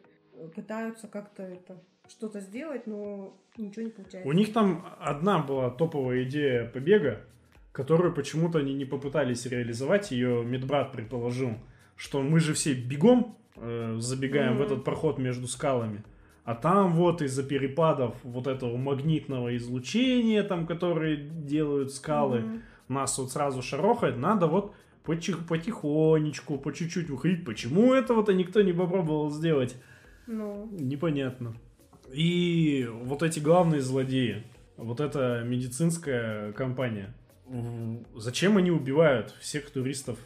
[0.56, 4.28] пытаются как-то это что-то сделать, но ничего не получается.
[4.28, 7.22] У них там одна была топовая идея побега,
[7.72, 10.12] которую почему-то они не попытались реализовать.
[10.12, 11.54] Ее медбрат предположил,
[11.96, 14.64] что мы же все бегом э, забегаем в Мгм.
[14.66, 16.04] этот проход между скалами.
[16.44, 22.62] А там вот из-за перепадов вот этого магнитного излучения, там, которые делают скалы, Мгм.
[22.90, 24.74] нас вот сразу шарохает, надо вот
[25.06, 27.46] почих- потихонечку, по чуть-чуть уходить.
[27.46, 29.76] Почему этого-то никто не попробовал сделать?
[30.28, 31.56] Ну, Непонятно.
[32.12, 34.44] И вот эти главные злодеи,
[34.78, 37.14] вот эта медицинская компания,
[38.16, 40.20] зачем они убивают всех туристов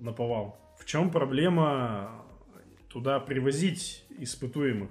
[0.00, 0.58] на повал?
[0.78, 2.24] В чем проблема
[2.88, 4.90] туда привозить испытуемых?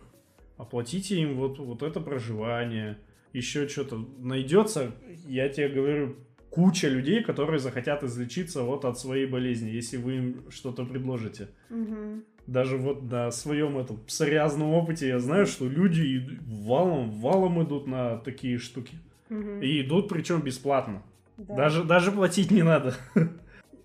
[0.57, 2.97] Оплатите им вот, вот это проживание,
[3.33, 3.97] еще что-то.
[4.17, 4.93] Найдется,
[5.27, 6.15] я тебе говорю,
[6.57, 12.23] куча людей, которые захотят излечиться вот от своей болезни, если вы им что-то предложите мгм.
[12.47, 18.17] даже вот на своем этом псориазном опыте я знаю, что люди валом, валом идут на
[18.17, 18.95] такие штуки.
[19.29, 19.61] Мгм.
[19.61, 21.03] И идут причем бесплатно.
[21.37, 21.55] Да.
[21.55, 22.95] Даже, даже платить не надо.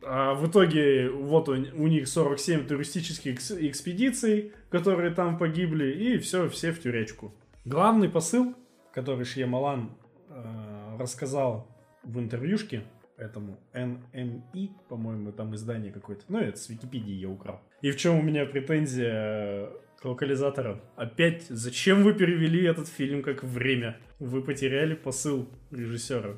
[0.05, 6.17] А в итоге вот у, у них 47 туристических экс- экспедиций, которые там погибли, и
[6.17, 7.35] все, все в тюрячку.
[7.67, 8.55] Главный посыл,
[8.95, 9.91] который Шьямалан
[10.31, 11.72] э, рассказал
[12.05, 12.83] в интервьюшке
[13.17, 16.25] этому NME, по-моему, там издание какое-то.
[16.29, 17.61] Ну, это с Википедии я украл.
[17.81, 19.69] И в чем у меня претензия
[20.01, 20.81] к локализаторам?
[20.97, 23.99] Опять, зачем вы перевели этот фильм как время?
[24.19, 26.37] Вы потеряли посыл режиссера.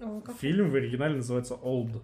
[0.00, 2.02] О, как- Фильм в оригинале называется Old,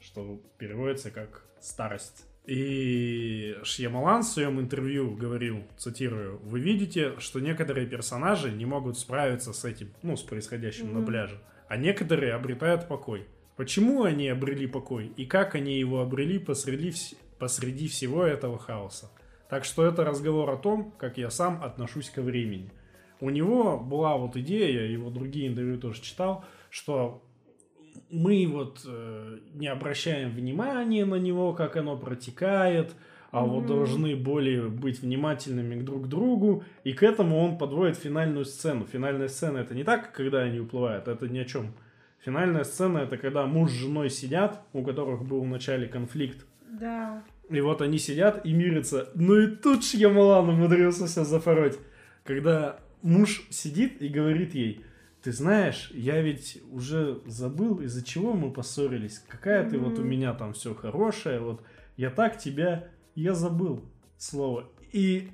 [0.00, 2.24] что переводится как старость.
[2.46, 9.52] И Шьямалан в своем интервью говорил, цитирую, «Вы видите, что некоторые персонажи не могут справиться
[9.52, 11.06] с этим, ну, с происходящим на Мгм.
[11.06, 13.26] пляже, а некоторые обретают покой.
[13.56, 16.92] Почему они обрели покой и как они его обрели посреди,
[17.38, 19.10] посреди всего этого хаоса?
[19.48, 22.70] Так что это разговор о том, как я сам отношусь ко времени.
[23.20, 27.22] У него была вот идея, я его другие интервью тоже читал, что
[28.10, 32.94] мы вот э, не обращаем внимания на него, как оно протекает,
[33.30, 33.66] а вот Мгм.
[33.68, 38.86] должны более быть внимательными друг к другу, и к этому он подводит финальную сцену.
[38.86, 41.74] Финальная сцена это не так, когда они уплывают, это ни о чем.
[42.24, 46.46] Финальная сцена это когда муж с женой сидят, у которых был в начале конфликт,
[46.80, 47.22] Да.
[47.50, 49.08] и вот они сидят и мирятся.
[49.14, 51.78] Ну и тут Шьямалан умудрился все запороть.
[52.24, 54.84] Когда муж сидит и говорит ей,
[55.22, 59.22] ты знаешь, я ведь уже забыл, из-за чего мы поссорились.
[59.28, 61.62] Какая ты вот у меня там все хорошая, вот
[61.96, 62.88] я так тебя,
[63.20, 63.84] я забыл
[64.16, 64.64] слово.
[64.92, 65.30] И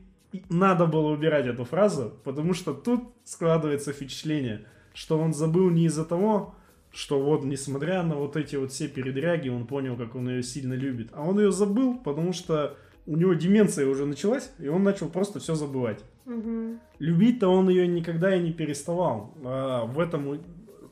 [0.49, 6.05] надо было убирать эту фразу, потому что тут складывается впечатление, что он забыл не из-за
[6.05, 6.55] того,
[6.91, 10.75] что вот, несмотря на вот эти вот все передряги, он понял, как он ее сильно
[10.75, 11.11] любит.
[11.13, 15.41] А он ее забыл, потому что у него деменция уже началась, и он начал просто
[15.41, 16.03] все забывать.
[16.25, 16.81] Мгм.
[16.99, 19.35] Любить-то он ее никогда и не переставал.
[19.45, 20.41] А в этом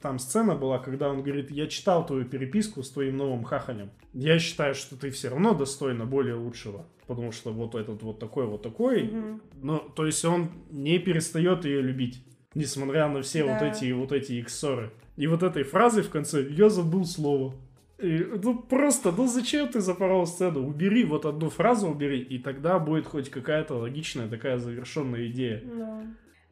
[0.03, 3.91] там сцена была, когда он говорит, я читал твою переписку с твоим новым хахалем.
[4.12, 6.85] Я считаю, что ты все равно достойна более лучшего.
[7.07, 9.05] Потому что вот этот вот такой, вот такой.
[9.05, 9.41] Мгм.
[9.62, 12.25] Ну, то есть он не перестает ее любить.
[12.55, 13.69] Несмотря на все вот Да.
[13.71, 14.91] эти вот эти их ссоры.
[15.17, 17.55] И вот этой фразой в конце «я забыл слово».
[17.99, 20.67] И, ну просто, ну зачем ты запорол сцену?
[20.67, 25.62] Убери вот одну фразу, убери, и тогда будет хоть какая-то логичная такая завершенная идея.
[25.65, 26.03] Да.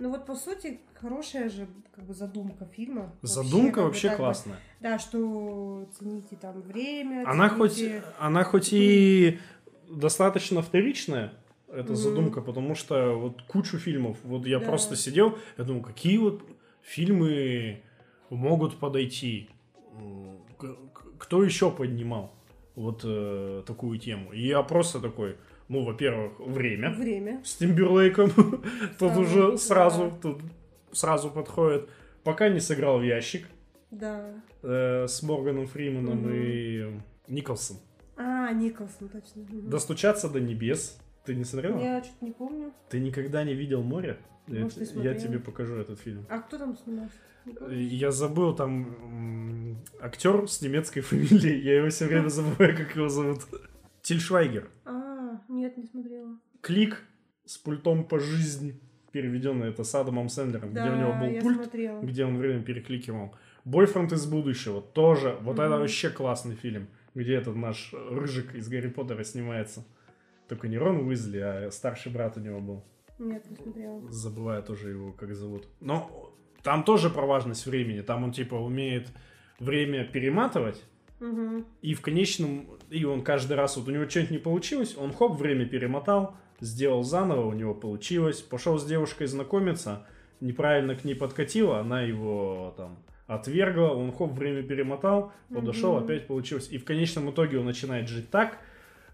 [0.01, 3.13] Ну вот по сути хорошая же как бы задумка фильма.
[3.23, 4.57] Задумка как бы, вообще как бы, классная.
[4.81, 7.25] да, что цените там время.
[7.29, 9.39] Она хоть, цените- она хоть и
[9.91, 11.35] достаточно вторичная,
[11.69, 11.97] эта Мгм.
[11.97, 14.65] задумка, потому что вот кучу фильмов, вот я Да.
[14.67, 16.43] просто сидел, я думаю, какие вот
[16.83, 17.83] фильмы
[18.31, 19.51] могут подойти,
[21.19, 22.33] кто еще поднимал
[22.75, 24.33] вот э, такую тему.
[24.33, 25.37] И я просто такой,
[25.70, 27.40] ну, во-первых, время Время.
[27.44, 28.30] с Тимберлейком,
[28.98, 30.40] тут уже сразу, тут
[30.92, 31.88] сразу подходит.
[32.24, 33.46] Пока не сыграл в ящик
[33.90, 34.35] Да.
[34.62, 37.76] э, с Морганом Фриманом и Николсом.
[38.16, 39.42] А, Николсон, точно.
[39.70, 40.98] Достучаться до небес.
[41.24, 41.78] Ты не смотрела?
[41.80, 42.72] Я что-то не помню.
[42.90, 44.18] Ты никогда не видел море?
[44.48, 44.68] Я,
[45.02, 46.26] я тебе покажу этот фильм.
[46.28, 47.14] А кто там снимался?
[47.70, 51.61] Я забыл там актер с немецкой фамилией.
[51.62, 53.40] Я его все время забываю, как его зовут.
[54.02, 54.68] Тильшвайгер.
[54.85, 55.00] А,
[55.61, 56.38] нет, не смотрела.
[56.61, 57.03] Клик
[57.44, 58.79] с пультом по жизни.
[59.12, 62.01] Переведенный это с Адамом Сэндлером, Да, где у него был я пульт, смотрела.
[62.01, 63.35] где он время перекликивал.
[63.64, 65.37] Бойфренд из будущего тоже.
[65.42, 65.81] Вот это Мгм.
[65.81, 69.85] вообще классный фильм, где этот наш рыжик из Гарри Поттера снимается.
[70.49, 72.85] Только не Рон Уизли, а старший брат у него был.
[73.18, 74.01] Нет, не смотрела.
[74.11, 75.66] Забываю тоже его, как зовут.
[75.81, 78.03] Но там тоже про важность времени.
[78.03, 79.09] Там он типа умеет
[79.59, 80.83] время перематывать.
[81.20, 81.64] Угу.
[81.83, 85.38] И в конечном, и он каждый раз, вот у него что-нибудь не получилось, он хоп,
[85.38, 90.06] время перемотал, сделал заново, у него получилось, пошел с девушкой знакомиться,
[90.40, 96.04] неправильно к ней подкатила, она его там отвергла, он хоп, время перемотал, подошел, Мгм.
[96.04, 96.68] опять получилось.
[96.70, 98.59] И в конечном итоге он начинает жить так,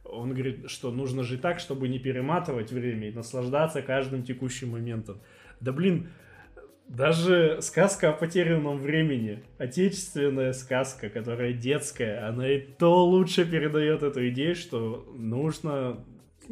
[0.04, 5.20] он говорит, что нужно жить так, чтобы не перематывать время и наслаждаться каждым текущим моментом.
[5.60, 6.08] Да блин,
[6.88, 14.28] даже сказка о потерянном времени, отечественная сказка, которая детская, она и то лучше передает эту
[14.28, 16.04] идею, что нужно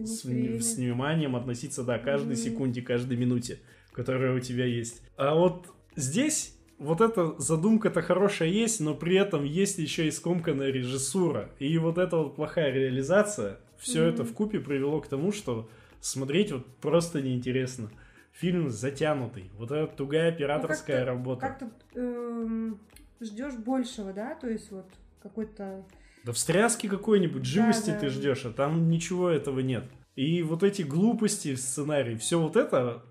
[0.03, 2.37] с, с вниманием относиться, да, каждой Мгм.
[2.37, 3.61] секунде, каждой минуте,
[3.93, 5.03] которая у тебя есть.
[5.17, 10.71] А вот здесь вот эта задумка-то хорошая есть, но при этом есть еще и скомканная
[10.71, 11.51] режиссура.
[11.61, 14.09] И вот эта вот плохая реализация, все Мгм.
[14.15, 15.69] это в купе привело к тому, что
[16.01, 17.91] смотреть вот просто неинтересно.
[18.35, 19.51] Фильм затянутый.
[19.57, 21.41] Вот эта тугая операторская Ну, как-то- работа.
[21.41, 21.71] Как-то
[22.01, 22.81] эм,
[23.21, 24.35] ждешь большего, да?
[24.35, 24.87] То есть вот
[25.23, 25.85] какой-то...
[26.25, 27.99] Да встряски какой-нибудь, живости да.
[28.01, 29.85] ты ждешь, а там ничего этого нет.
[30.17, 33.03] И вот эти глупости в сценарии, все вот это,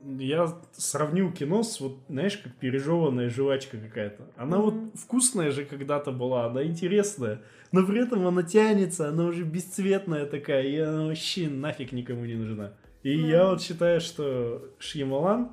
[0.00, 4.24] я сравнил кино с вот, знаешь, как пережеванная жвачка какая-то.
[4.36, 4.64] Она Мгм.
[4.64, 7.40] вот вкусная же когда-то была, она интересная,
[7.72, 12.34] но при этом она тянется, она уже бесцветная такая, и она вообще нафиг никому не
[12.34, 12.72] нужна.
[13.06, 13.28] И Ну.
[13.28, 15.50] я вот считаю, что Шьямалан,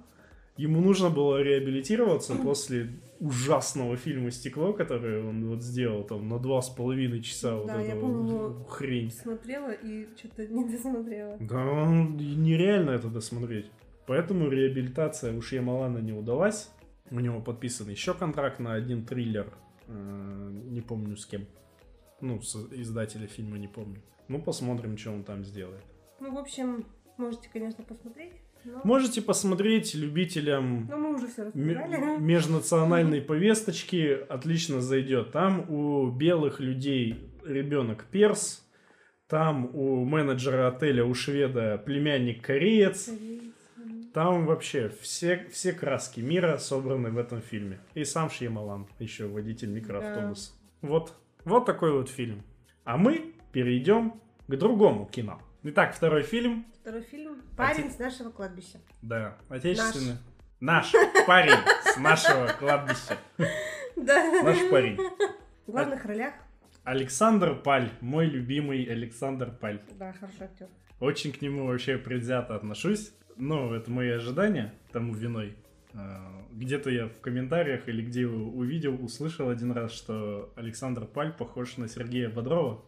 [0.58, 2.90] ему нужно было реабилитироваться после
[3.20, 7.80] ужасного фильма «Стекло», который он вот сделал там на два с половиной часа вот Да,
[7.80, 8.66] я эту помню.
[8.68, 9.12] хрень.
[9.12, 11.38] Смотрела и что-то не досмотрела.
[11.40, 13.70] Да, он- нереально это досмотреть.
[14.08, 16.72] Поэтому реабилитация у Шьямалана не удалась.
[17.12, 19.54] У него подписан еще контракт на один триллер.
[19.88, 21.46] э, Не помню с кем.
[22.22, 24.02] Ну, с издателя фильма не помню.
[24.28, 25.84] Ну, посмотрим, что он там сделает.
[26.20, 26.86] Ну, в общем,
[27.18, 28.34] можете, конечно, посмотреть.
[28.66, 35.32] Но, Можете посмотреть любителям но мы уже все межнациональной повесточки отлично зайдет.
[35.32, 38.66] Там у белых людей ребенок перс,
[39.28, 43.10] там у менеджера отеля, у шведа племянник кореец.
[44.14, 47.80] Там вообще все, все краски мира собраны в этом фильме.
[47.96, 50.54] И сам Шьямалан, еще водитель микроавтобуса.
[50.82, 51.14] Вот,
[51.46, 52.44] вот такой вот фильм.
[52.84, 55.42] А мы перейдем к другому кино.
[55.64, 56.66] Итак, второй фильм.
[56.82, 58.80] Второй фильм «Парень с нашего кладбища».
[59.02, 60.18] Да, отечественный.
[60.60, 60.92] Наш,
[61.26, 63.18] парень с нашего кладбища.
[63.96, 64.44] Да.
[64.44, 64.98] Наш парень.
[65.68, 66.34] В главных ролях,
[66.84, 69.82] Александр Паль, мой любимый Александр Паль.
[69.98, 70.68] да, хороший актер.
[71.00, 73.14] Очень к нему вообще предвзято отношусь.
[73.38, 75.56] Ну, это мои ожидания тому виной.
[75.94, 81.78] А, Где-то я в комментариях или где увидел, услышал один раз, что Александр Паль похож
[81.78, 82.84] на Сергея Бодрова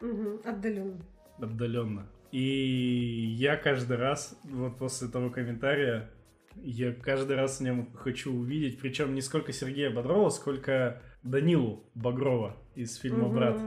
[0.00, 1.00] Угу, отдаленно.
[1.38, 2.06] Отдаленно.
[2.32, 6.10] И я каждый раз, вот после того комментария,
[6.56, 12.56] я каждый раз в нем хочу увидеть, причем не сколько Сергея Бодрова, сколько Данилу Багрова
[12.74, 13.60] из фильма «Брат».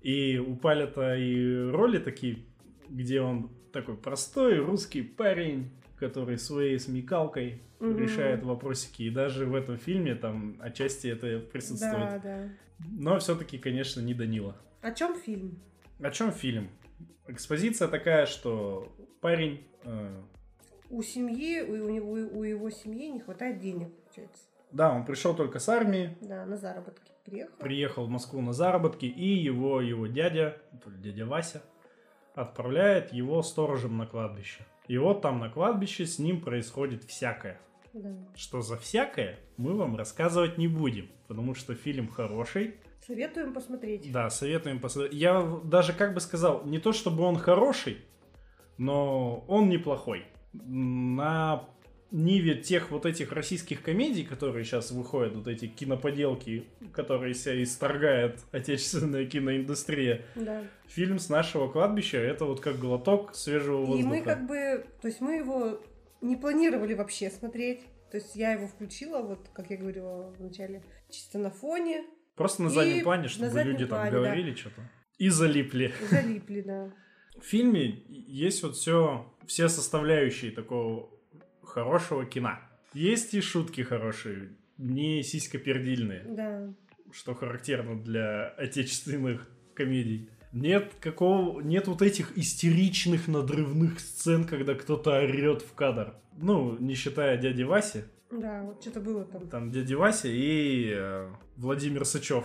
[0.00, 2.46] И у Паля-то и роли такие,
[2.88, 7.96] где он такой простой русский парень, который своей смекалкой Мгм.
[7.98, 9.02] решает вопросики.
[9.04, 12.08] И даже в этом фильме там отчасти это присутствует.
[12.10, 12.48] Да, да.
[12.90, 14.56] Но все-таки, конечно, не Данила.
[14.82, 15.58] О чем фильм?
[16.00, 16.70] О чем фильм?
[17.26, 19.66] Экспозиция такая, что парень...
[19.84, 20.20] э,
[20.90, 24.42] У семьи, у, у него, у его семьи не хватает денег, получается.
[24.72, 27.12] да, он пришел только с армии, Да, на заработки.
[27.24, 27.56] Приехал?
[27.58, 31.62] приехал в Москву на заработки, и его, его дядя, дядя Вася,
[32.34, 34.64] отправляет его сторожем на кладбище.
[34.86, 37.60] И вот там на кладбище с ним происходит всякое.
[37.92, 38.14] Да.
[38.34, 42.76] Что за всякое, мы вам рассказывать не будем, потому что фильм хороший.
[43.08, 44.12] Советуем посмотреть.
[44.12, 45.14] Да, советуем посмотреть.
[45.14, 47.96] Я даже как бы сказал, не то чтобы он хороший,
[48.76, 50.26] но он неплохой.
[50.52, 51.66] На
[52.10, 58.40] ниве тех вот этих российских комедий, которые сейчас выходят, вот эти киноподелки, которые себя исторгает
[58.52, 60.64] отечественная киноиндустрия, Да.
[60.86, 64.00] фильм с нашего кладбища это вот как глоток свежего воздуха.
[64.00, 65.80] И мы как бы, то есть мы его
[66.20, 67.80] не планировали вообще смотреть.
[68.10, 72.04] То есть я его включила, вот как я говорила в начале, чисто на фоне,
[72.38, 74.80] Просто на и заднем плане, на чтобы заднем люди там плане, говорили что-то.
[75.18, 75.92] И залипли.
[76.00, 76.90] и залипли, да.
[77.40, 81.10] В фильме есть вот все, все составляющие такого
[81.62, 82.58] хорошего кино.
[82.94, 86.74] Есть и шутки хорошие, не сиськопердильные, Да.
[87.12, 90.30] что характерно для отечественных комедий.
[90.52, 96.14] Нет какого, нет вот этих истеричных надрывных сцен, когда кто-то орет в кадр.
[96.36, 99.48] Ну, не считая дяди Васи, Да, вот что-то было там.
[99.48, 102.44] там дядя Вася и э, Владимир Сычев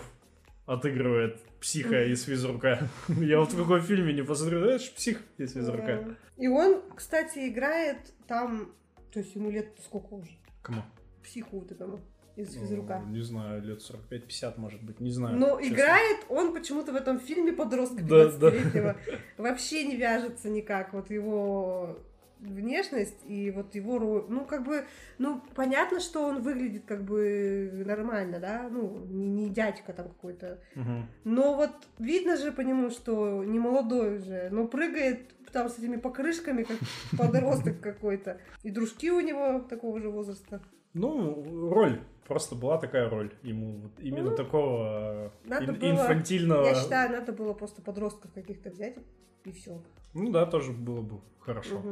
[0.66, 2.88] отыгрывает психа из физрука.
[3.08, 6.04] Я вот в каком фильме не посмотрю, это ж псих из физрука.
[6.06, 6.14] Да.
[6.36, 8.72] И он, кстати, играет там,
[9.12, 10.30] то есть ему лет сколько уже?
[10.62, 10.82] Кому?
[11.22, 12.00] Психу вот этому
[12.36, 13.00] из физрука.
[13.04, 15.36] Ну, Не знаю, лет 45-50, может быть, не знаю.
[15.36, 15.74] Но честно.
[15.74, 18.96] играет он почему-то в этом фильме подростка Да, 15-летнего.
[19.38, 20.92] Вообще не вяжется никак.
[20.92, 21.98] Вот его
[22.44, 24.24] внешность и вот его роль.
[24.28, 24.84] Ну, как бы,
[25.18, 28.68] ну, понятно, что он выглядит как бы нормально, да?
[28.70, 30.58] Ну, не, не дядька там какой-то.
[30.74, 31.06] Мгм.
[31.24, 35.96] Но вот видно же по нему, что не молодой уже, но прыгает там с этими
[35.96, 36.78] покрышками, как
[37.18, 38.38] подросток какой-то.
[38.62, 40.60] И дружки у него такого же возраста.
[40.92, 42.00] Ну, роль.
[42.26, 43.78] Просто была такая роль ему.
[43.82, 46.64] Вот именно Ну, такого э, надо ин- было- инфантильного.
[46.64, 48.96] Я считаю, надо было просто подростков каких-то взять
[49.44, 49.82] и все.
[50.14, 51.82] Ну да, тоже было бы хорошо.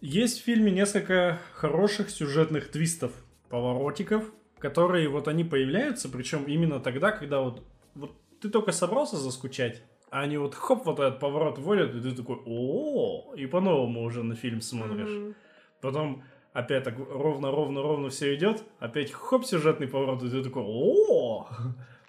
[0.00, 3.12] Есть в фильме несколько хороших сюжетных твистов,
[3.48, 7.62] поворотиков, которые вот они появляются, причем именно тогда, когда вот,
[7.94, 12.12] вот ты только собрался заскучать, а они вот хоп, вот этот поворот вводят, и ты
[12.16, 15.34] такой, о и по-новому уже на фильм смотришь.
[15.80, 16.22] Потом
[16.54, 21.48] опять так ровно-ровно-ровно все идет, опять хоп, сюжетный поворот, и ты такой, о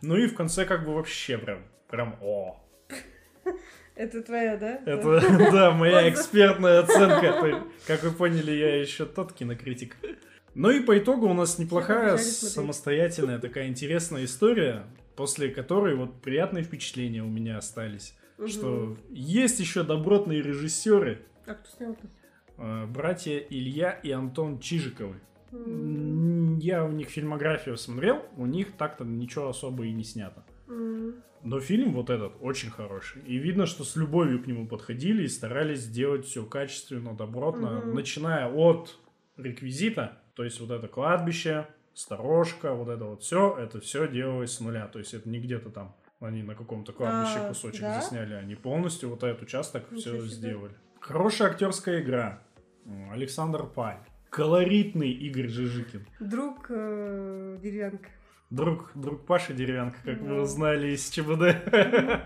[0.02, 2.62] Ну и в конце как бы вообще прям, прям о
[3.96, 4.80] Это твоя, да?
[4.86, 7.64] это, да, моя экспертная оценка.
[7.88, 9.98] Как вы поняли, я еще тот кинокритик.
[10.54, 14.84] Ну и по итогу у нас неплохая, самостоятельная такая интересная история,
[15.16, 18.16] после которой вот приятные впечатления у меня остались.
[18.46, 22.08] Что есть еще добротные режиссеры, А кто снял-то?
[22.58, 25.20] Э, братья Илья и Антон Чижиковы.
[26.62, 30.44] Я у них фильмографию смотрел, у них так-то ничего особо и не снято.
[30.68, 33.22] Но фильм вот этот очень хороший.
[33.22, 37.94] И видно, что с любовью к нему подходили и старались сделать все качественно, добротно, Мгм.
[37.94, 38.98] начиная от
[39.38, 44.60] реквизита, то есть вот это кладбище, сторожка, вот это вот все, это все делалось с
[44.60, 44.88] нуля.
[44.88, 48.02] То есть это не где-то там они на каком-то кладбище А, кусочек да?
[48.02, 50.30] засняли, они полностью вот этот участок Ничего все себе.
[50.30, 50.74] сделали.
[51.00, 52.42] Хорошая актерская игра.
[53.12, 53.98] Александр Паль.
[54.30, 56.06] Колоритный Игорь Жижикин.
[56.20, 58.10] Друг э, деревянка.
[58.50, 60.34] Друг, друг Паши Деревянка, как Да.
[60.34, 61.56] вы узнали из ЧБД.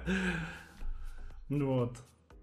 [1.49, 1.97] Вот.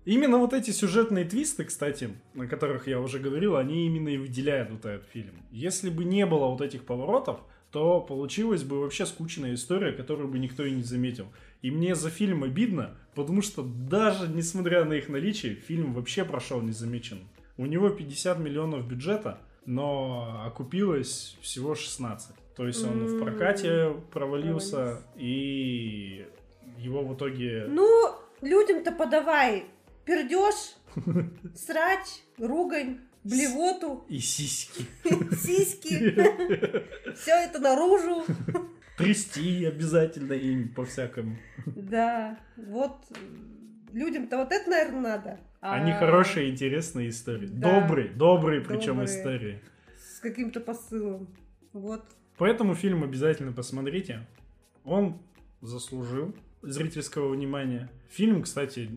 [0.04, 4.70] Именно вот эти сюжетные твисты, кстати, о которых я уже говорил, они именно и выделяют
[4.70, 5.34] вот этот фильм.
[5.50, 7.40] Если бы не было вот этих поворотов,
[7.70, 11.26] то получилась бы вообще скучная история, которую бы никто и не заметил.
[11.62, 16.60] И мне за фильм обидно, потому что даже несмотря на их наличие, фильм вообще прошел
[16.62, 17.28] незамеченным.
[17.58, 22.34] У него 50 миллионов бюджета, но окупилось всего 16.
[22.54, 25.02] То есть он в прокате провалился, провалился.
[25.16, 26.26] и
[26.78, 27.66] его в итоге...
[27.68, 29.66] Ну, людям-то подавай
[30.04, 30.76] пердеж,
[31.54, 32.06] срач,
[32.38, 34.86] ругань, блевоту, И сиськи.
[35.34, 36.14] сиськи.
[37.14, 38.24] Все это наружу.
[38.96, 41.36] Трясти обязательно им по-всякому.
[41.66, 42.96] Да, вот
[43.92, 45.40] людям-то вот это, наверное, надо.
[45.66, 47.48] А Они хорошие, интересные истории.
[47.48, 47.80] Да.
[47.80, 49.06] Добрые, добрые причем Добрые.
[49.06, 49.60] истории.
[49.98, 51.26] С каким-то посылом.
[51.72, 52.04] Вот.
[52.38, 54.26] Поэтому фильм обязательно посмотрите.
[54.84, 55.18] Он
[55.62, 57.90] заслужил зрительского внимания.
[58.10, 58.88] Фильм, кстати,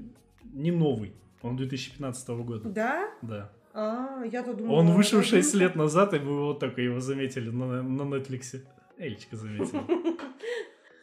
[0.43, 1.13] не новый.
[1.41, 2.69] Он 2015 года.
[2.69, 3.09] Да?
[3.23, 3.51] Да.
[3.73, 4.75] А, я-то думала...
[4.77, 5.57] Он вышел 6 давненько.
[5.57, 8.61] лет назад, и мы вот только его заметили на, на Netflix.
[8.97, 9.85] Элечка заметила.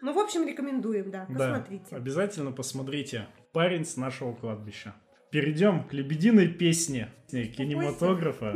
[0.02, 1.26] Ну, в общем, рекомендуем, да.
[1.28, 1.96] Да, Посмотрите.
[1.96, 3.26] обязательно посмотрите.
[3.52, 4.94] Парень с нашего кладбища.
[5.40, 8.54] Перейдем к лебединой песне кинематографа.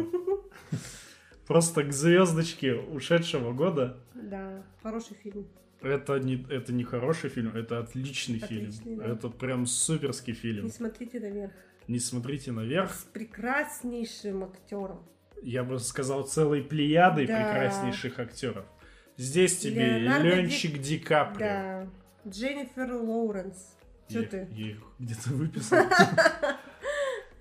[1.46, 3.98] Просто к звездочке ушедшего года.
[4.14, 5.46] Да, хороший фильм.
[5.82, 8.98] Это не, это не хороший фильм, это отличный, Отличный, фильм.
[9.00, 9.04] да.
[9.12, 10.64] Это прям суперский фильм.
[10.64, 11.52] Не смотрите наверх.
[11.86, 12.94] Не смотрите наверх.
[12.94, 15.04] С прекраснейшим актером.
[15.42, 17.36] Я бы сказал, целой плеядой Да.
[17.36, 18.64] прекраснейших актеров.
[19.18, 21.38] Здесь тебе Леонардо Ди- Ленчик Ди Каприо.
[21.46, 21.88] Да.
[22.26, 23.76] Дженнифер Лоуренс.
[24.08, 24.48] Что ты?
[24.50, 25.78] Я их где-то выписал.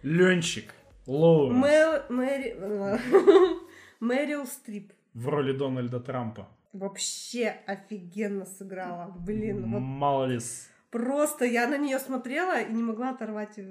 [0.03, 0.73] Ленчик
[1.07, 2.55] Лоуренс Мэл- Мэри...
[3.99, 4.93] Мэрил Стрип.
[5.13, 6.47] в роли Дональда Трампа.
[6.71, 9.13] Вообще офигенно сыграла.
[9.25, 10.69] Блин, вот Молодец.
[10.91, 13.63] просто я на нее смотрела и не могла оторвать э,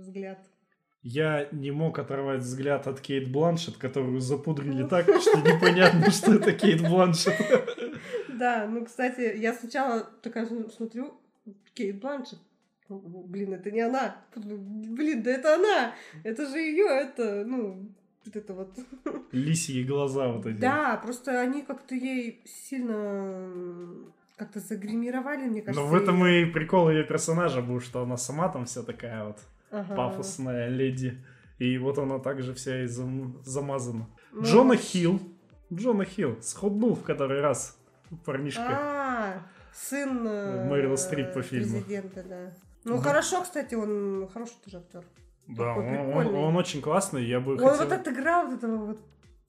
[0.00, 0.38] взгляд.
[1.02, 6.52] Я не мог оторвать взгляд от Кейт Бланшет, которую запудрили так, что непонятно, что это
[6.52, 7.34] Кейт Бланшет.
[8.28, 11.14] Да, ну, кстати, я сначала такая см- смотрю,
[11.74, 12.38] Кейт Бланшет.
[12.90, 14.16] Ну, Блин, это не она.
[14.34, 15.94] Блин, да это она.
[16.24, 17.88] Это же ее, это, ну,
[18.24, 18.78] вот это вот.
[19.32, 20.58] Лисьи глаза вот эти.
[20.58, 23.48] Да, просто они как-то ей сильно
[24.36, 25.82] как-то загримировали, мне кажется.
[25.84, 29.38] Но в этом и прикол ее персонажа был, что она сама там вся такая вот
[29.70, 29.94] Ага.
[29.94, 31.16] пафосная леди.
[31.58, 34.08] И вот она также вся и зам- замазана.
[34.32, 34.76] Ну, Джона.
[34.76, 35.20] Хилл.
[35.72, 36.38] Джона Хилл.
[36.40, 37.78] Сходнул в который раз.
[38.24, 38.66] Парнишка.
[38.68, 41.80] А, сын э, Мэрил Стрип по фильму.
[41.82, 42.50] Президента, да.
[42.84, 43.02] Ну, Да.
[43.02, 45.04] хорошо, кстати, он хороший тоже актер.
[45.48, 45.86] да, он,
[46.26, 47.24] он- он очень классный.
[47.26, 47.76] Я бы Он хотел...
[47.84, 49.00] вот отыграл вот этого вот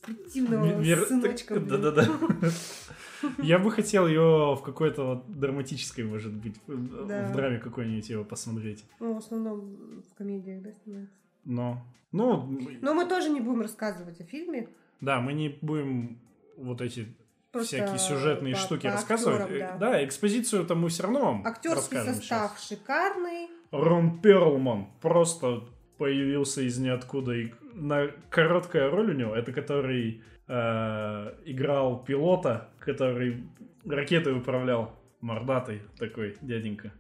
[0.02, 1.60] противного Вер- сыночка.
[1.60, 2.08] Да-да-да.
[3.38, 7.28] Я бы хотел ее в какой-то вот драматической, может быть, в Да.
[7.28, 8.84] в драме какой-нибудь его посмотреть.
[9.00, 11.14] Ну, в основном в комедиях, да, снимается.
[11.46, 14.68] Но, ну, Но мы тоже не будем рассказывать о фильме.
[15.02, 16.18] да, мы не будем
[16.58, 17.08] вот эти
[17.52, 19.42] Просто всякие сюжетные по- штуки по рассказывать.
[19.42, 19.92] актерам, Э, да.
[19.92, 22.24] да, экспозицию-то мы все равно вам Актерский состав
[22.58, 22.68] щас.
[22.68, 23.50] шикарный.
[23.72, 25.64] Рон Перлман просто
[25.98, 27.34] появился из ниоткуда.
[27.34, 33.44] И на короткая роль у него, это который э, играл пилота, который
[33.86, 34.98] ракетой управлял.
[35.22, 36.92] Мордатый такой дяденька.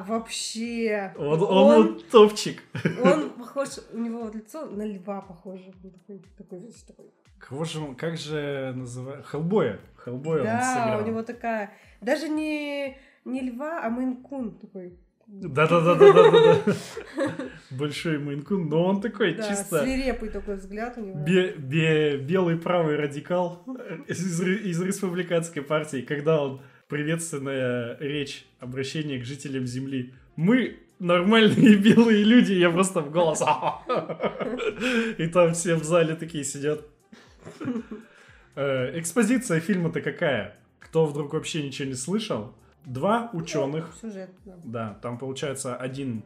[0.00, 1.12] Вообще.
[1.18, 2.62] Он, он, вот топчик.
[3.02, 5.72] он похож, у него вот лицо на льва похоже.
[5.84, 7.06] Он такой, такой, весь такой.
[7.38, 9.26] Кого же он, как же называют?
[9.26, 9.78] Хеллбоя.
[10.04, 11.02] Хеллбоя он Да, сыграл.
[11.02, 11.70] у него такая,
[12.00, 14.98] даже не, не льва, а мейн-кун такой.
[15.26, 16.72] Да-да-да-да-да-да.
[17.70, 19.82] Большой мейнкун, но он такой Да, чисто...
[19.82, 21.18] свирепый такой взгляд у него.
[21.24, 23.64] Бе- бе- белый правый радикал
[24.06, 30.14] из, из республиканской партии, когда он приветственная речь, обращение к жителям Земли.
[30.36, 33.40] Мы нормальные белые люди, я просто в голос.
[35.18, 36.84] И там все в зале такие сидят.
[38.54, 40.56] Э, Экспозиция фильма-то какая?
[40.78, 42.54] Кто вдруг вообще ничего не слышал?
[42.84, 44.54] Два ученых, Ну, Сюжет, да.
[44.64, 46.22] да, там получается один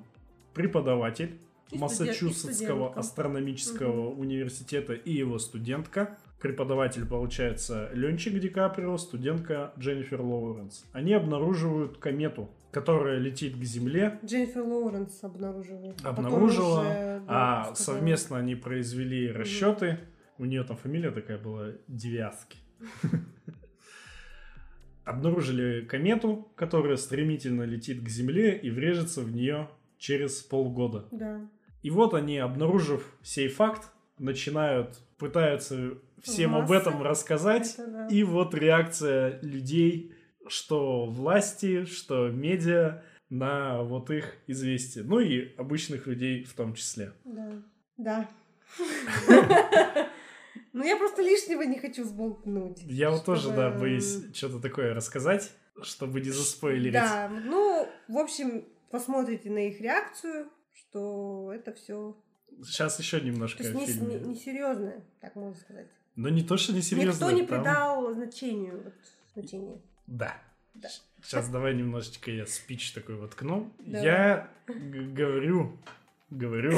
[0.53, 1.39] преподаватель
[1.71, 6.19] И Массачусетского астрономического университета и его студентка.
[6.41, 10.87] Преподаватель получается Ленчик Ди Каприо, студентка Дженнифер Лоуренс.
[10.93, 15.95] Они обнаруживают комету, которая летит к Земле, Дженнифер Лоуренс обнаружила.
[16.03, 17.75] Обнаружила, уже, а сказала.
[17.75, 19.99] совместно они произвели расчеты.
[20.39, 22.57] У нее там фамилия такая была Девяски.
[25.05, 29.69] Обнаружили комету, которая стремительно летит к Земле и врежется в нее
[29.99, 31.07] через полгода.
[31.11, 31.47] Да.
[31.83, 37.75] И вот они, обнаружив сей факт, начинают, пытаются всем об этом рассказать.
[37.75, 38.07] Это да.
[38.09, 40.15] И вот реакция людей,
[40.47, 45.05] что власти, что медиа, на вот их известие.
[45.05, 47.13] Ну и обычных людей в том числе.
[47.25, 47.53] Да.
[47.97, 48.31] Да.
[50.73, 52.79] Ну, я просто лишнего не хочу сболтнуть.
[52.83, 55.51] Я вот тоже, да, боюсь что-то такое рассказать,
[55.83, 56.93] чтобы не заспойлерить.
[56.93, 62.17] Да, ну, в общем, посмотрите на их реакцию, что это все.
[62.63, 65.89] Сейчас еще немножко То есть не, несерьезное, так можно сказать.
[66.17, 67.25] Но не то, что не серьезно.
[67.25, 68.83] Никто не там- придал значению.
[68.85, 68.95] Вот,
[69.35, 69.81] значения.
[70.07, 70.37] Да.
[70.75, 70.89] Да.
[71.23, 73.73] Сейчас давай немножечко я спич такой воткну.
[73.79, 74.05] Давай.
[74.05, 75.79] Я говорю,
[76.31, 76.73] говорю,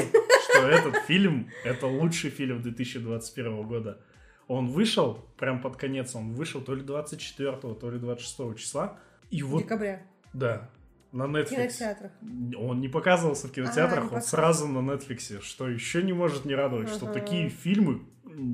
[0.49, 3.99] что этот фильм это лучший фильм 2021 года.
[4.47, 8.99] Он вышел, прям под конец, он вышел то ли 24, то ли 26 числа.
[9.29, 10.05] И вот, Декабря.
[10.33, 10.69] да,
[11.13, 11.49] на В Netflix.
[11.49, 12.11] кинотеатрах.
[12.57, 15.39] Он не показывался в кинотеатрах, А, он сразу на Netflix.
[15.41, 17.13] Что еще не может не радовать, что Ага.
[17.13, 18.01] такие фильмы,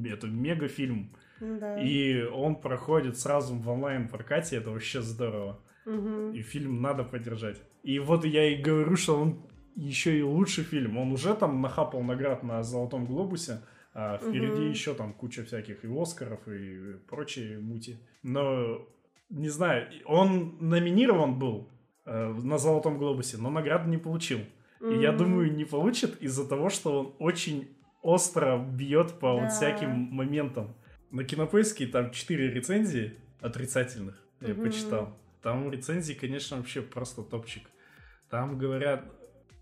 [0.05, 1.09] это мегафильм.
[1.39, 1.81] Ну Да.
[1.81, 5.59] И он проходит сразу в онлайн-прокате, это вообще здорово.
[5.85, 6.33] Мгм.
[6.33, 7.61] И фильм надо поддержать.
[7.81, 9.41] И вот я и говорю, что он
[9.75, 10.97] еще и лучший фильм.
[10.97, 13.61] Он уже там нахапал наград на Золотом Глобусе,
[13.93, 14.69] а впереди Мгм.
[14.71, 17.97] еще там куча всяких и Оскаров, и прочие мути.
[18.21, 18.85] Но,
[19.29, 21.69] не знаю, он номинирован был
[22.13, 24.39] на Золотом Глобусе, но награду не получил.
[24.81, 27.67] И я думаю, не получит из-за того, что он очень
[28.01, 29.41] остро бьет по Да.
[29.43, 30.73] вот всяким моментам.
[31.11, 34.15] На кинопоиске там 4 рецензии отрицательных.
[34.41, 34.63] Я Мгм.
[34.63, 35.17] почитал.
[35.41, 37.69] Там рецензии, конечно, вообще просто топчик.
[38.29, 39.05] Там говорят,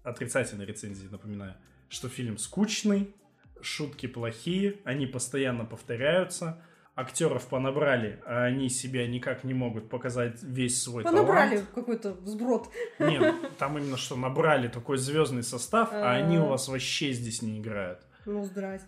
[0.03, 1.55] отрицательные рецензии, напоминаю,
[1.89, 3.13] что фильм скучный,
[3.61, 6.61] шутки плохие, они постоянно повторяются,
[6.97, 11.69] актеров понабрали, а они себя никак не могут показать весь свой Понабрали талант.
[11.75, 12.69] какой-то взброд.
[12.99, 16.43] Нет, там именно что набрали такой звездный состав, а они А.
[16.43, 17.99] у вас вообще здесь не играют.
[18.25, 18.87] Ну, здрасте.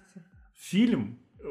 [0.56, 1.44] Фильм, э,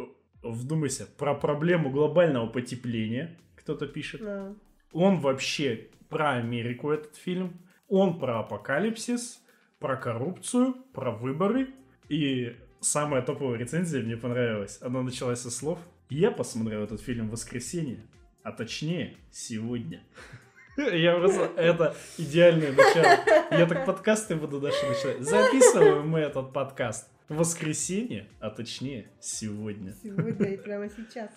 [0.42, 4.20] вдумайся, про проблему глобального потепления, кто-то пишет.
[4.20, 4.52] Да.
[4.92, 7.60] Он вообще про Америку, этот фильм.
[7.88, 9.40] Он про апокалипсис,
[9.78, 11.68] про коррупцию, про выборы.
[12.08, 14.78] И самая топовая рецензия мне понравилась.
[14.82, 15.78] Она началась со слов
[16.10, 18.00] «Я посмотрел этот фильм в воскресенье,
[18.42, 20.02] а точнее сегодня».
[20.76, 21.50] Я просто...
[21.56, 23.18] Это идеальное начало.
[23.50, 25.20] Я так подкасты буду дальше начинать.
[25.22, 29.92] Записываем мы этот подкаст в воскресенье, а точнее сегодня.
[30.02, 31.30] Сегодня и прямо сейчас.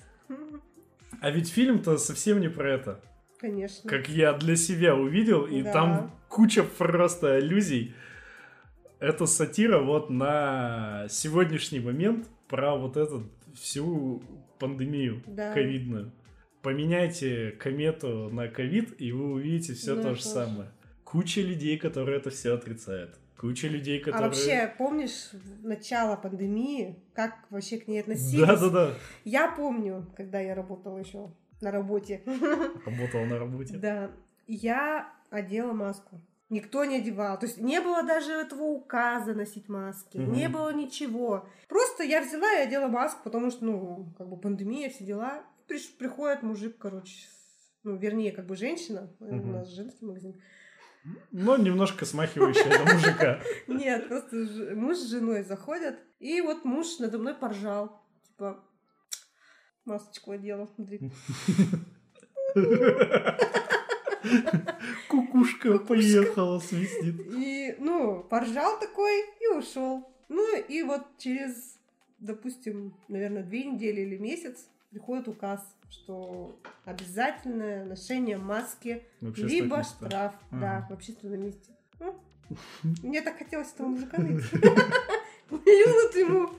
[1.19, 3.01] А ведь фильм-то совсем не про это.
[3.39, 3.89] Конечно.
[3.89, 5.73] как я для себя увидел, и Да.
[5.73, 7.95] там куча просто аллюзий.
[8.99, 14.21] Это сатира вот на сегодняшний момент про вот эту всю
[14.61, 15.53] пандемию Да.
[15.53, 16.11] ковидную.
[16.61, 20.33] Поменяйте комету на ковид, и вы увидите все Да, то же тоже.
[20.33, 20.69] самое.
[21.03, 23.17] Куча людей, которые это все отрицают.
[23.37, 24.27] Куча людей, А которые...
[24.27, 25.31] вообще, помнишь
[25.63, 28.39] начало пандемии, как вообще к ней относились?
[28.47, 28.93] Да-да-да.
[29.25, 32.21] Я помню, когда я работала еще на работе.
[32.85, 33.75] Работал на работе.
[33.77, 34.11] Да,
[34.47, 36.21] я одела маску.
[36.51, 37.39] Никто не одевал.
[37.39, 40.17] То есть не было даже этого указа носить маски.
[40.17, 40.33] Мгм.
[40.33, 41.47] Не было ничего.
[41.69, 45.43] Просто я взяла и одела маску, потому что, ну, как бы пандемия, все дела.
[45.67, 47.27] Приш- приходит мужик, короче,
[47.83, 49.09] ну, вернее, как бы женщина.
[49.21, 50.41] э, У нас женский магазин.
[51.31, 53.39] Но немножко смахивающая на мужика.
[53.67, 54.35] Нет, просто
[54.75, 58.03] муж с женой заходят, и вот муж надо мной поржал.
[58.27, 58.63] Типа,
[59.85, 60.99] масочку одела, смотри.
[65.09, 67.15] Кукушка поехала, свистит.
[67.35, 70.07] И, ну, поржал такой и ушел.
[70.29, 71.77] Ну, и вот через,
[72.19, 80.07] допустим, наверное, две недели или месяц приходит указ, что обязательное ношение маски, либо местах.
[80.07, 80.87] штраф, да, Ага.
[80.89, 81.71] в общественном месте.
[81.99, 82.15] Ну,
[83.03, 84.43] Мне так хотелось этого мужика найти.
[85.49, 86.49] Плюнуть ему.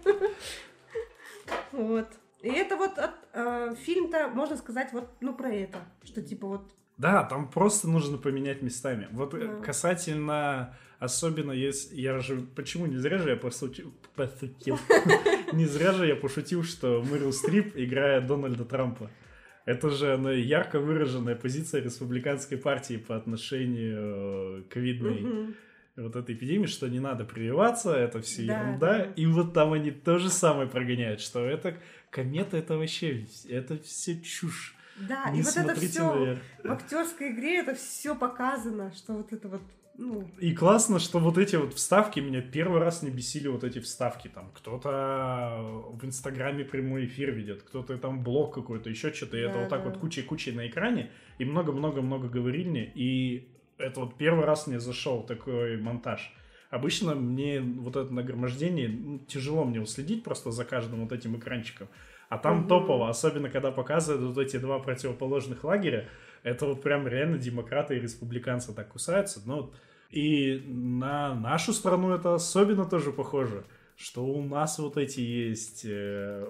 [1.72, 2.08] Вот.
[2.42, 5.78] И это вот от, э, фильм-то, можно сказать, вот, ну, про это.
[6.02, 6.72] Что типа вот
[7.02, 9.08] Да, там просто нужно поменять местами.
[9.10, 9.56] Вот э, Да.
[9.64, 11.96] касательно, особенно если...
[11.96, 12.40] Я же...
[12.54, 12.86] Почему?
[12.86, 13.92] Не зря же я пошутил...
[14.14, 14.78] пошутил.
[15.52, 19.10] Не зря же я пошутил, что Мэрил Стрип играет Дональда Трампа.
[19.64, 25.54] Это же она ярко выраженная позиция республиканской партии по отношению э, к ковидной мгм.
[25.96, 28.98] вот этой эпидемии, что не надо прививаться, это все Да, ерунда.
[28.98, 29.04] да.
[29.16, 31.76] И вот там они то же самое прогоняют, что это
[32.10, 34.76] комета, это вообще, это все чушь.
[34.96, 36.38] Да, не и вот это все наверх.
[36.62, 39.62] в актерской игре это все показано, что вот это вот,
[39.96, 43.78] ну, И классно, что вот эти вот вставки меня первый раз не бесили вот эти
[43.78, 44.28] вставки.
[44.28, 49.36] Там кто-то в Инстаграме прямой эфир ведет, кто-то там блог какой-то, еще что-то.
[49.36, 49.90] И это Да, вот так да.
[49.90, 51.10] вот кучей-кучей на экране.
[51.38, 52.90] И много-много-много говорильни.
[52.94, 56.34] И это вот первый раз мне зашел такой монтаж.
[56.70, 61.88] Обычно мне вот это нагромождение ну, тяжело мне уследить просто за каждым вот этим экранчиком.
[62.32, 62.68] А там Мгм.
[62.68, 66.08] топово, особенно когда показывают вот эти два противоположных лагеря.
[66.42, 69.42] Это вот прям реально демократы и республиканцы так кусаются.
[69.44, 69.70] Ну,
[70.08, 73.64] и на нашу страну это особенно тоже похоже,
[73.96, 76.48] что у нас вот эти есть э,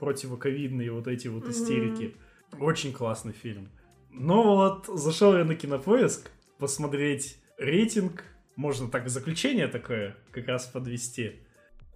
[0.00, 2.16] противоковидные вот эти вот истерики.
[2.58, 3.68] Очень классный фильм.
[4.10, 8.24] Но вот зашел я на кинопоиск посмотреть рейтинг,
[8.56, 11.42] можно так заключение такое как раз подвести.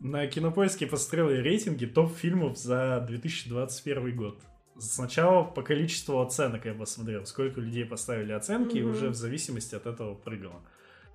[0.00, 4.38] На кинопоиске посмотрел рейтинги топ-фильмов за 2021 год.
[4.78, 8.90] Сначала по количеству оценок я посмотрел, сколько людей поставили оценки, и Мгм.
[8.90, 10.60] уже в зависимости от этого прыгало.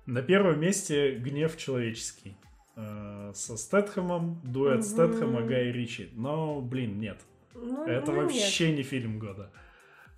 [0.06, 2.36] На первом месте «Гнев человеческий».
[2.74, 4.82] э, Со Стэтхэмом, дуэт Мгм.
[4.82, 6.10] Стэтхэма, Гай Ричи.
[6.14, 7.20] Но, блин, нет.
[7.54, 8.32] ну, Это ну, нет.
[8.32, 9.52] вообще не фильм года.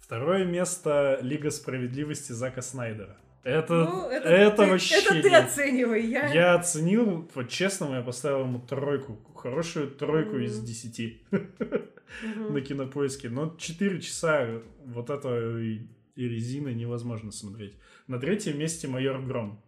[0.01, 3.17] Второе место Лига справедливости Зака Снайдера.
[3.45, 6.33] Это, Ну, это, ты, вообще Это ты оценивай, я...
[6.33, 9.21] Я оценил, по-честному, я поставил ему тройку.
[9.37, 10.45] Хорошую тройку Мгм.
[10.45, 12.55] из десяти Мгм.
[12.55, 13.29] на кинопоиске.
[13.29, 15.87] Но 4 часа вот это и,
[16.17, 17.75] и резины невозможно смотреть.
[18.07, 19.63] На третьем месте майор Гром.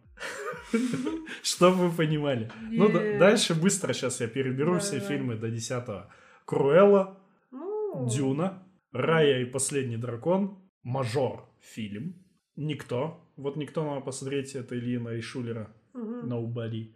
[1.43, 2.51] Чтобы вы понимали.
[2.71, 6.11] Ну, дальше быстро сейчас я переберу все фильмы до десятого.
[6.45, 7.19] Круэлла,
[7.51, 12.15] Ну, Дюна, Рая и последний дракон, Мажор фильм,
[12.55, 13.23] Никто.
[13.37, 15.69] Вот никто надо посмотреть, это Ильина и Шулера.
[15.93, 16.31] мгм.
[16.31, 16.91] Nobody.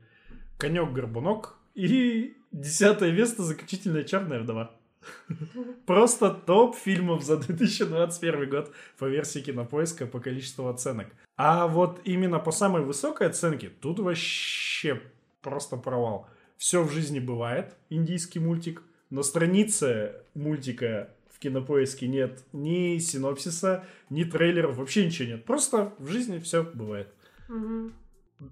[0.58, 4.76] Конек-горбунок и десятое место заключительная черная вдова.
[5.86, 11.08] Просто топ фильмов за 2021 год по версии Кинопоиска по количеству оценок.
[11.38, 15.02] А вот именно по самой высокой оценке тут вообще
[15.42, 16.28] просто провал.
[16.58, 18.84] Все в жизни бывает, индийский мультик.
[19.10, 21.10] На странице мультика
[21.42, 25.44] Кинопоиске нет ни синопсиса, ни трейлеров, вообще ничего нет.
[25.44, 27.14] Просто в жизни все бывает.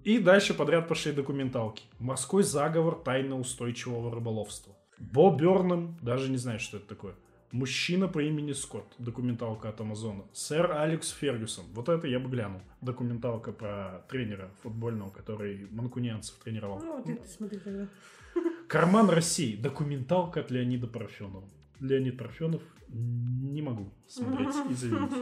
[0.04, 1.84] И дальше подряд пошли документалки.
[1.98, 4.76] Морской заговор тайно-устойчивого рыболовства.
[4.98, 7.14] Бо Бёрнем, даже не знаю, что это такое.
[7.52, 10.24] Мужчина по имени Скотт, документалка от Амазона.
[10.32, 12.60] Сэр Алекс Фергюсон, вот это я бы глянул.
[12.80, 16.80] Документалка про тренера футбольного, который манкунианцев тренировал.
[16.80, 17.88] Ну, вот это смотри тогда.
[18.68, 21.48] Карман России, документалка от Леонида Парфенова.
[21.80, 25.16] Леонид Парфенов не могу смотреть, извините.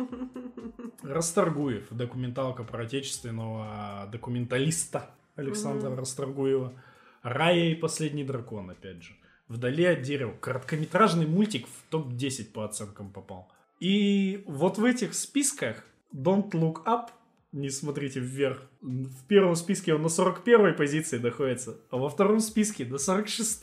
[1.02, 5.94] Расторгуев, документалка про отечественного документалиста Александра.
[5.94, 6.72] Расторгуева.
[7.22, 9.14] Рая и последний дракон, опять же.
[9.48, 10.34] Вдали от дерева.
[10.40, 13.50] Короткометражный мультик в топ-10 по оценкам попал.
[13.80, 15.84] И вот в этих списках
[16.14, 17.08] Don't Look Up,
[17.52, 22.84] не смотрите вверх, в первом списке он на 41 позиции находится, а во втором списке
[22.84, 23.62] на 46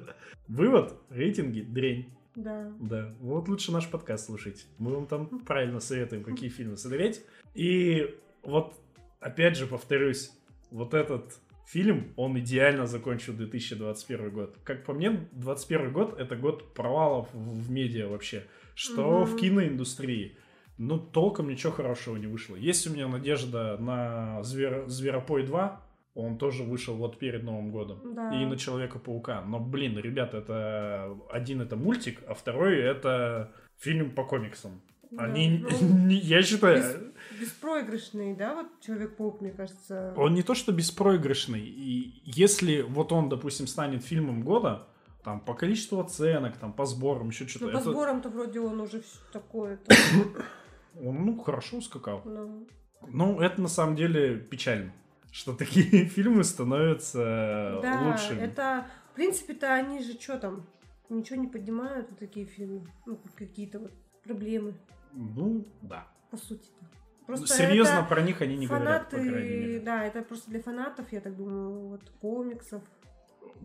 [0.48, 2.12] Вывод, рейтинги дрень.
[2.42, 2.72] Да.
[2.80, 4.66] Да, вот лучше наш подкаст слушать.
[4.78, 7.22] Мы вам там правильно советуем, какие фильмы смотреть.
[7.54, 8.74] И вот,
[9.20, 10.30] опять же, повторюсь,
[10.70, 14.56] вот этот фильм, он идеально закончил 2021 год.
[14.64, 18.44] Как по мне, 2021 год— это год провалов в медиа вообще.
[18.74, 19.24] Что Мгм.
[19.24, 20.36] в киноиндустрии.
[20.78, 22.56] Ну, толком ничего хорошего не вышло.
[22.56, 24.88] Есть у меня надежда на Звер...
[24.88, 25.80] Зверопой 2.
[26.14, 28.14] Он тоже вышел вот перед Новым годом.
[28.14, 28.32] Да.
[28.34, 29.42] И на Человека-паука.
[29.42, 34.82] Но, блин, ребята, это один это мультик, а второй это фильм по комиксам.
[35.10, 35.24] Да.
[35.24, 40.12] Они, Ну, я считаю, Беспроигрышный, да, вот Человек-паук, мне кажется.
[40.16, 41.60] он не то что беспроигрышный.
[41.66, 44.86] И если вот он, допустим, станет фильмом года,
[45.24, 48.80] там по количеству оценок, там по сборам, еще что-то, Ну, по это- сборам-то вроде он
[48.80, 49.78] уже все такое.
[51.00, 52.22] он ну хорошо ускакал.
[52.24, 52.66] Ну,
[53.08, 54.92] Ну, это на самом деле печально,
[55.30, 58.40] что такие фильмы становятся да, лучшими.
[58.40, 60.66] это, в принципе-то, они же что там,
[61.08, 63.92] ничего не поднимают, вот такие фильмы, ну, какие-то вот
[64.24, 64.74] проблемы,
[65.12, 66.06] Ну, да.
[66.30, 67.46] по сути-то.
[67.46, 69.80] Серьезно это про них они не говорят, по фанаты, крайней мере.
[69.80, 72.82] да, это просто для фанатов, я так думаю, вот комиксов.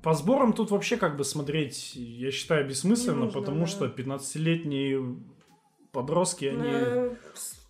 [0.04, 3.66] По сборам тут вообще как бы смотреть, я считаю, бессмысленно, нужно, потому да.
[3.68, 5.18] что 15-летние
[5.96, 7.16] подростки, они Э,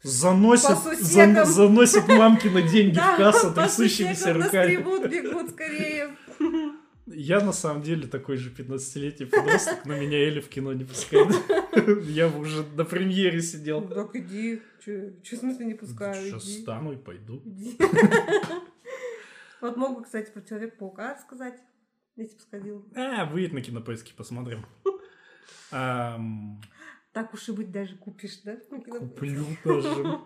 [0.04, 4.76] заносят, зан- заносят мамкины деньги в кассу трясущимися руками.
[5.08, 6.10] бегут скорее.
[7.08, 11.28] Я на самом деле такой же 15-летний подросток, но меня Эли в кино не пускает.
[12.10, 13.82] Я уже на премьере сидел.
[13.82, 16.58] Ну, Так иди, че, в смысле не пускаю, Сейчас иди.
[16.60, 17.44] встану и пойду.
[19.62, 21.56] Вот мог бы, кстати, про Человека-паука сказать,
[22.18, 22.86] если бы сходил.
[22.96, 24.66] А, выйдет на кинопоиске, посмотрим.
[27.16, 28.58] Так уж и быть, даже купишь, да?
[29.00, 30.20] Куплю даже.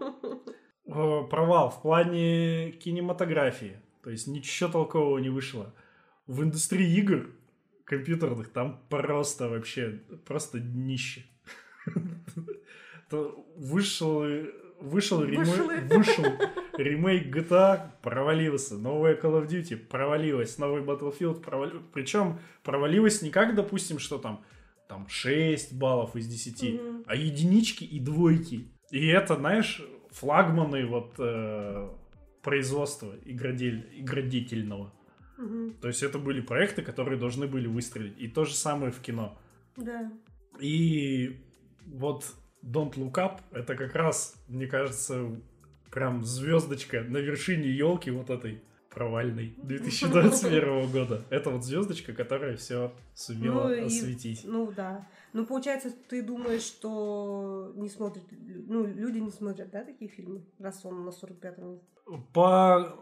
[0.85, 3.79] Провал в плане кинематографии.
[4.03, 5.71] То есть ничего толкового не вышло.
[6.25, 7.29] В индустрии игр
[7.83, 11.25] компьютерных там просто вообще, просто днище.
[13.11, 14.23] Вышел,
[14.79, 16.23] вышел, ремей- вышел
[16.77, 18.77] ремейк GTA, провалился.
[18.79, 20.57] Новая Call of Duty провалилась.
[20.57, 21.85] Новый Battlefield провалился.
[21.93, 24.43] Причем провалилась не как, допустим, что там,
[24.89, 27.03] там 6 баллов из 10, Мгм.
[27.05, 28.67] а единички и двойки.
[28.91, 31.89] И это, знаешь, флагманы вот э,
[32.41, 34.91] производства игродель, игродетельного.
[35.37, 35.75] Мгм.
[35.79, 38.17] То есть это были проекты, которые должны были выстрелить.
[38.17, 39.37] И то же самое в кино.
[39.77, 40.11] Да.
[40.59, 41.39] И
[41.85, 42.25] вот
[42.63, 45.39] Don't Look Up это как раз, мне кажется,
[45.91, 51.23] прям звездочка на вершине елки вот этой провальной 2021 года.
[51.29, 54.41] Это вот звездочка, которая все сумела Ну и- осветить.
[54.43, 55.07] Ну да.
[55.33, 58.23] Ну, получается, ты думаешь, что не смотрят,
[58.67, 61.85] ну, люди не смотрят, да, такие фильмы, раз он на 45-м месте?
[62.33, 62.95] По...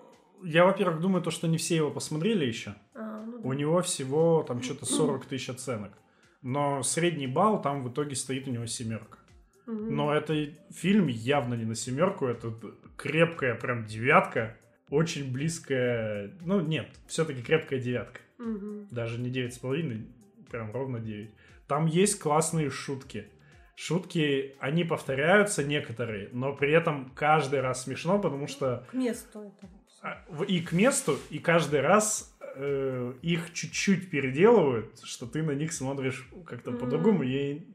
[0.43, 2.75] Я, во-первых, думаю, то, что не все его посмотрели еще.
[2.93, 3.47] А, ну да.
[3.47, 5.93] У него всего там что-то 40 тысяч оценок.
[6.41, 9.17] Но средний балл там в итоге стоит у него семерка.
[9.65, 10.33] Но это
[10.71, 12.53] фильм явно не на семерку, это
[12.95, 14.55] крепкая прям девятка,
[14.89, 18.87] очень близкая, ну нет, все-таки крепкая девятка, Мгм.
[18.91, 20.07] даже не девять с половиной,
[20.49, 21.31] прям ровно 9.
[21.67, 23.27] Там есть классные шутки.
[23.75, 29.69] Шутки, они повторяются некоторые, но при этом каждый раз смешно, потому что К месту это.
[30.01, 35.73] а, и к месту, и каждый раз э, их чуть-чуть переделывают, что ты на них
[35.73, 36.79] смотришь как-то Мгм.
[36.79, 37.21] по-другому.
[37.23, 37.67] И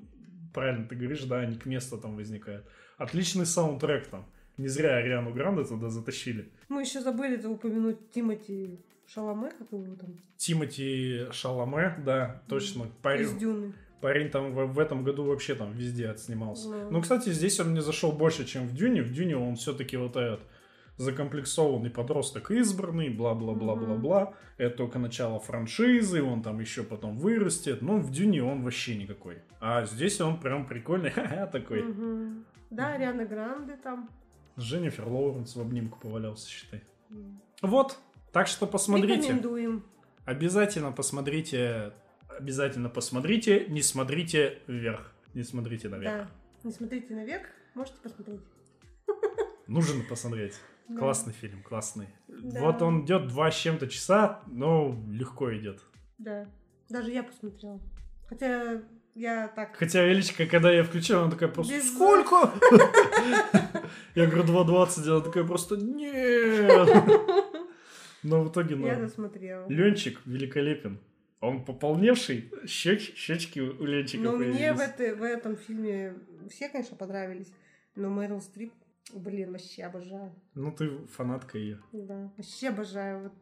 [0.53, 2.67] правильно ты говоришь, да, они к месту там возникают.
[2.99, 4.27] Отличный саундтрек там.
[4.59, 6.51] Не зря Ариану Гранде туда затащили.
[6.69, 12.87] Мы еще забыли это упомянуть Тимати Шаломе, как его там, Тимати Шаломе, да, точно.
[13.03, 13.73] Парень, из Дюны.
[14.01, 16.69] Парень там в, в этом году вообще там везде отснимался.
[16.69, 16.91] Ну.
[16.91, 19.03] Ну, кстати, здесь он мне зашел больше, чем в Дюне.
[19.03, 20.41] В Дюне он все-таки вот этот
[20.97, 24.35] закомплексованный подросток избранный, бла-бла-бла-бла-бла.
[24.59, 27.83] Это только начало франшизы, он там еще потом вырастет.
[27.83, 29.39] Но в Дюне он вообще никакой.
[29.61, 31.85] А здесь он прям прикольный, ха-ха, такой.
[32.71, 34.09] Да, Ариана Гранде там.
[34.59, 36.83] Дженнифер Лоуренс в обнимку повалялся, считай.
[37.61, 37.99] Вот.
[38.33, 39.23] Так что посмотрите.
[39.29, 39.85] Рекомендуем.
[40.25, 41.93] Обязательно посмотрите.
[42.29, 43.67] Обязательно посмотрите.
[43.69, 45.13] Не смотрите вверх.
[45.35, 46.13] Не смотрите наверх.
[46.13, 46.31] Да.
[46.65, 48.41] Не смотрите наверх, можете посмотреть.
[49.67, 50.55] Нужно посмотреть.
[50.89, 50.99] Да.
[50.99, 52.09] Классный фильм, классный.
[52.29, 52.61] Да.
[52.61, 55.81] Вот он идет два с чем-то часа, но легко идет.
[56.19, 56.47] Да.
[56.89, 57.81] Даже я посмотрела.
[58.29, 58.83] Хотя
[59.15, 59.77] я так...
[59.77, 62.53] Хотя Элечка, когда я включил, она такая просто Без- «Сколько?»
[64.15, 66.89] Я говорю 2.20, она такая просто «Нет!»
[68.23, 69.69] Но в итоге, Я ну, досмотрела.
[69.69, 71.01] Ленчик великолепен.
[71.41, 76.15] Он пополневший, щеч- щечки у Ленчика Но мне в, этой- в этом фильме
[76.49, 77.53] все, конечно, понравились.
[77.97, 78.73] Но Мэрил Стрип,
[79.13, 80.33] блин, вообще обожаю.
[80.55, 81.81] Ну, ты фанатка ее.
[81.91, 83.23] Да, вообще обожаю.
[83.25, 83.33] Вот,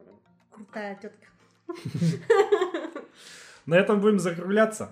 [0.49, 1.27] крутая тетка.
[3.67, 4.91] На этом будем закругляться.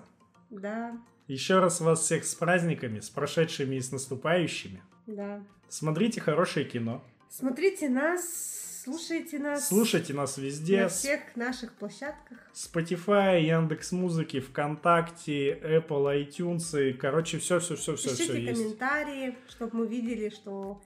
[0.50, 0.96] Да,
[1.26, 4.82] Еще раз вас всех с праздниками, с прошедшими и с наступающими.
[5.06, 5.42] Да.
[5.68, 7.02] Смотрите хорошее кино.
[7.28, 9.68] Смотрите нас, слушайте нас.
[9.68, 10.82] Слушайте нас везде.
[10.82, 12.38] на всех наших площадках.
[12.52, 16.90] Spotify, Яндекс Музыки, ВКонтакте, Apple, iTunes.
[16.90, 18.60] и, Короче, все, все, все, все, Пишите все есть.
[18.60, 20.80] комментарии, чтобы мы видели, что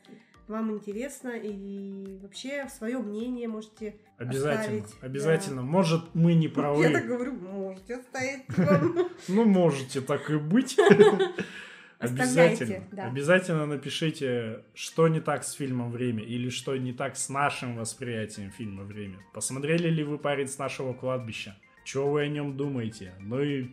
[0.48, 1.30] вам интересно.
[1.30, 5.02] И вообще свое мнение можете Обязательно, оставить.
[5.02, 5.62] обязательно.
[5.62, 6.90] Может, мы не Я правы.
[6.92, 8.42] так говорю, можете оставить.
[9.28, 10.76] Ну, можете так и быть.
[12.10, 12.84] Обязательно.
[12.92, 13.06] да.
[13.06, 18.50] Обязательно напишите, что не так с фильмом «Время» или что не так с нашим восприятием
[18.50, 19.18] фильма «Время».
[19.32, 21.56] Посмотрели ли вы «Парень с нашего кладбища»?
[21.84, 23.12] Что вы о нем думаете?
[23.20, 23.70] Ну и,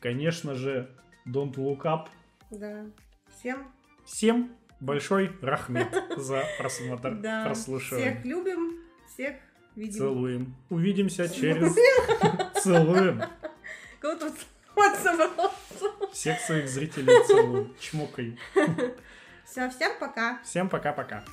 [0.00, 0.90] конечно же,
[1.26, 2.08] «Don't Look Up».
[2.50, 2.84] Да.
[3.38, 3.66] Всем
[4.04, 7.44] Всем большой рахмет за просмотр, да.
[7.44, 8.12] прослушивание.
[8.12, 9.36] Всех любим, всех
[9.76, 9.98] видим.
[9.98, 10.54] Целуем.
[10.70, 11.74] Увидимся через...
[12.62, 13.22] Целуем.
[14.00, 14.34] Кого тут
[14.74, 15.52] вот собрался.
[16.12, 17.74] Всех своих зрителей целую.
[17.80, 18.36] Чмокаю.
[19.44, 20.38] Все, всем пока.
[20.44, 21.24] Всем пока-пока.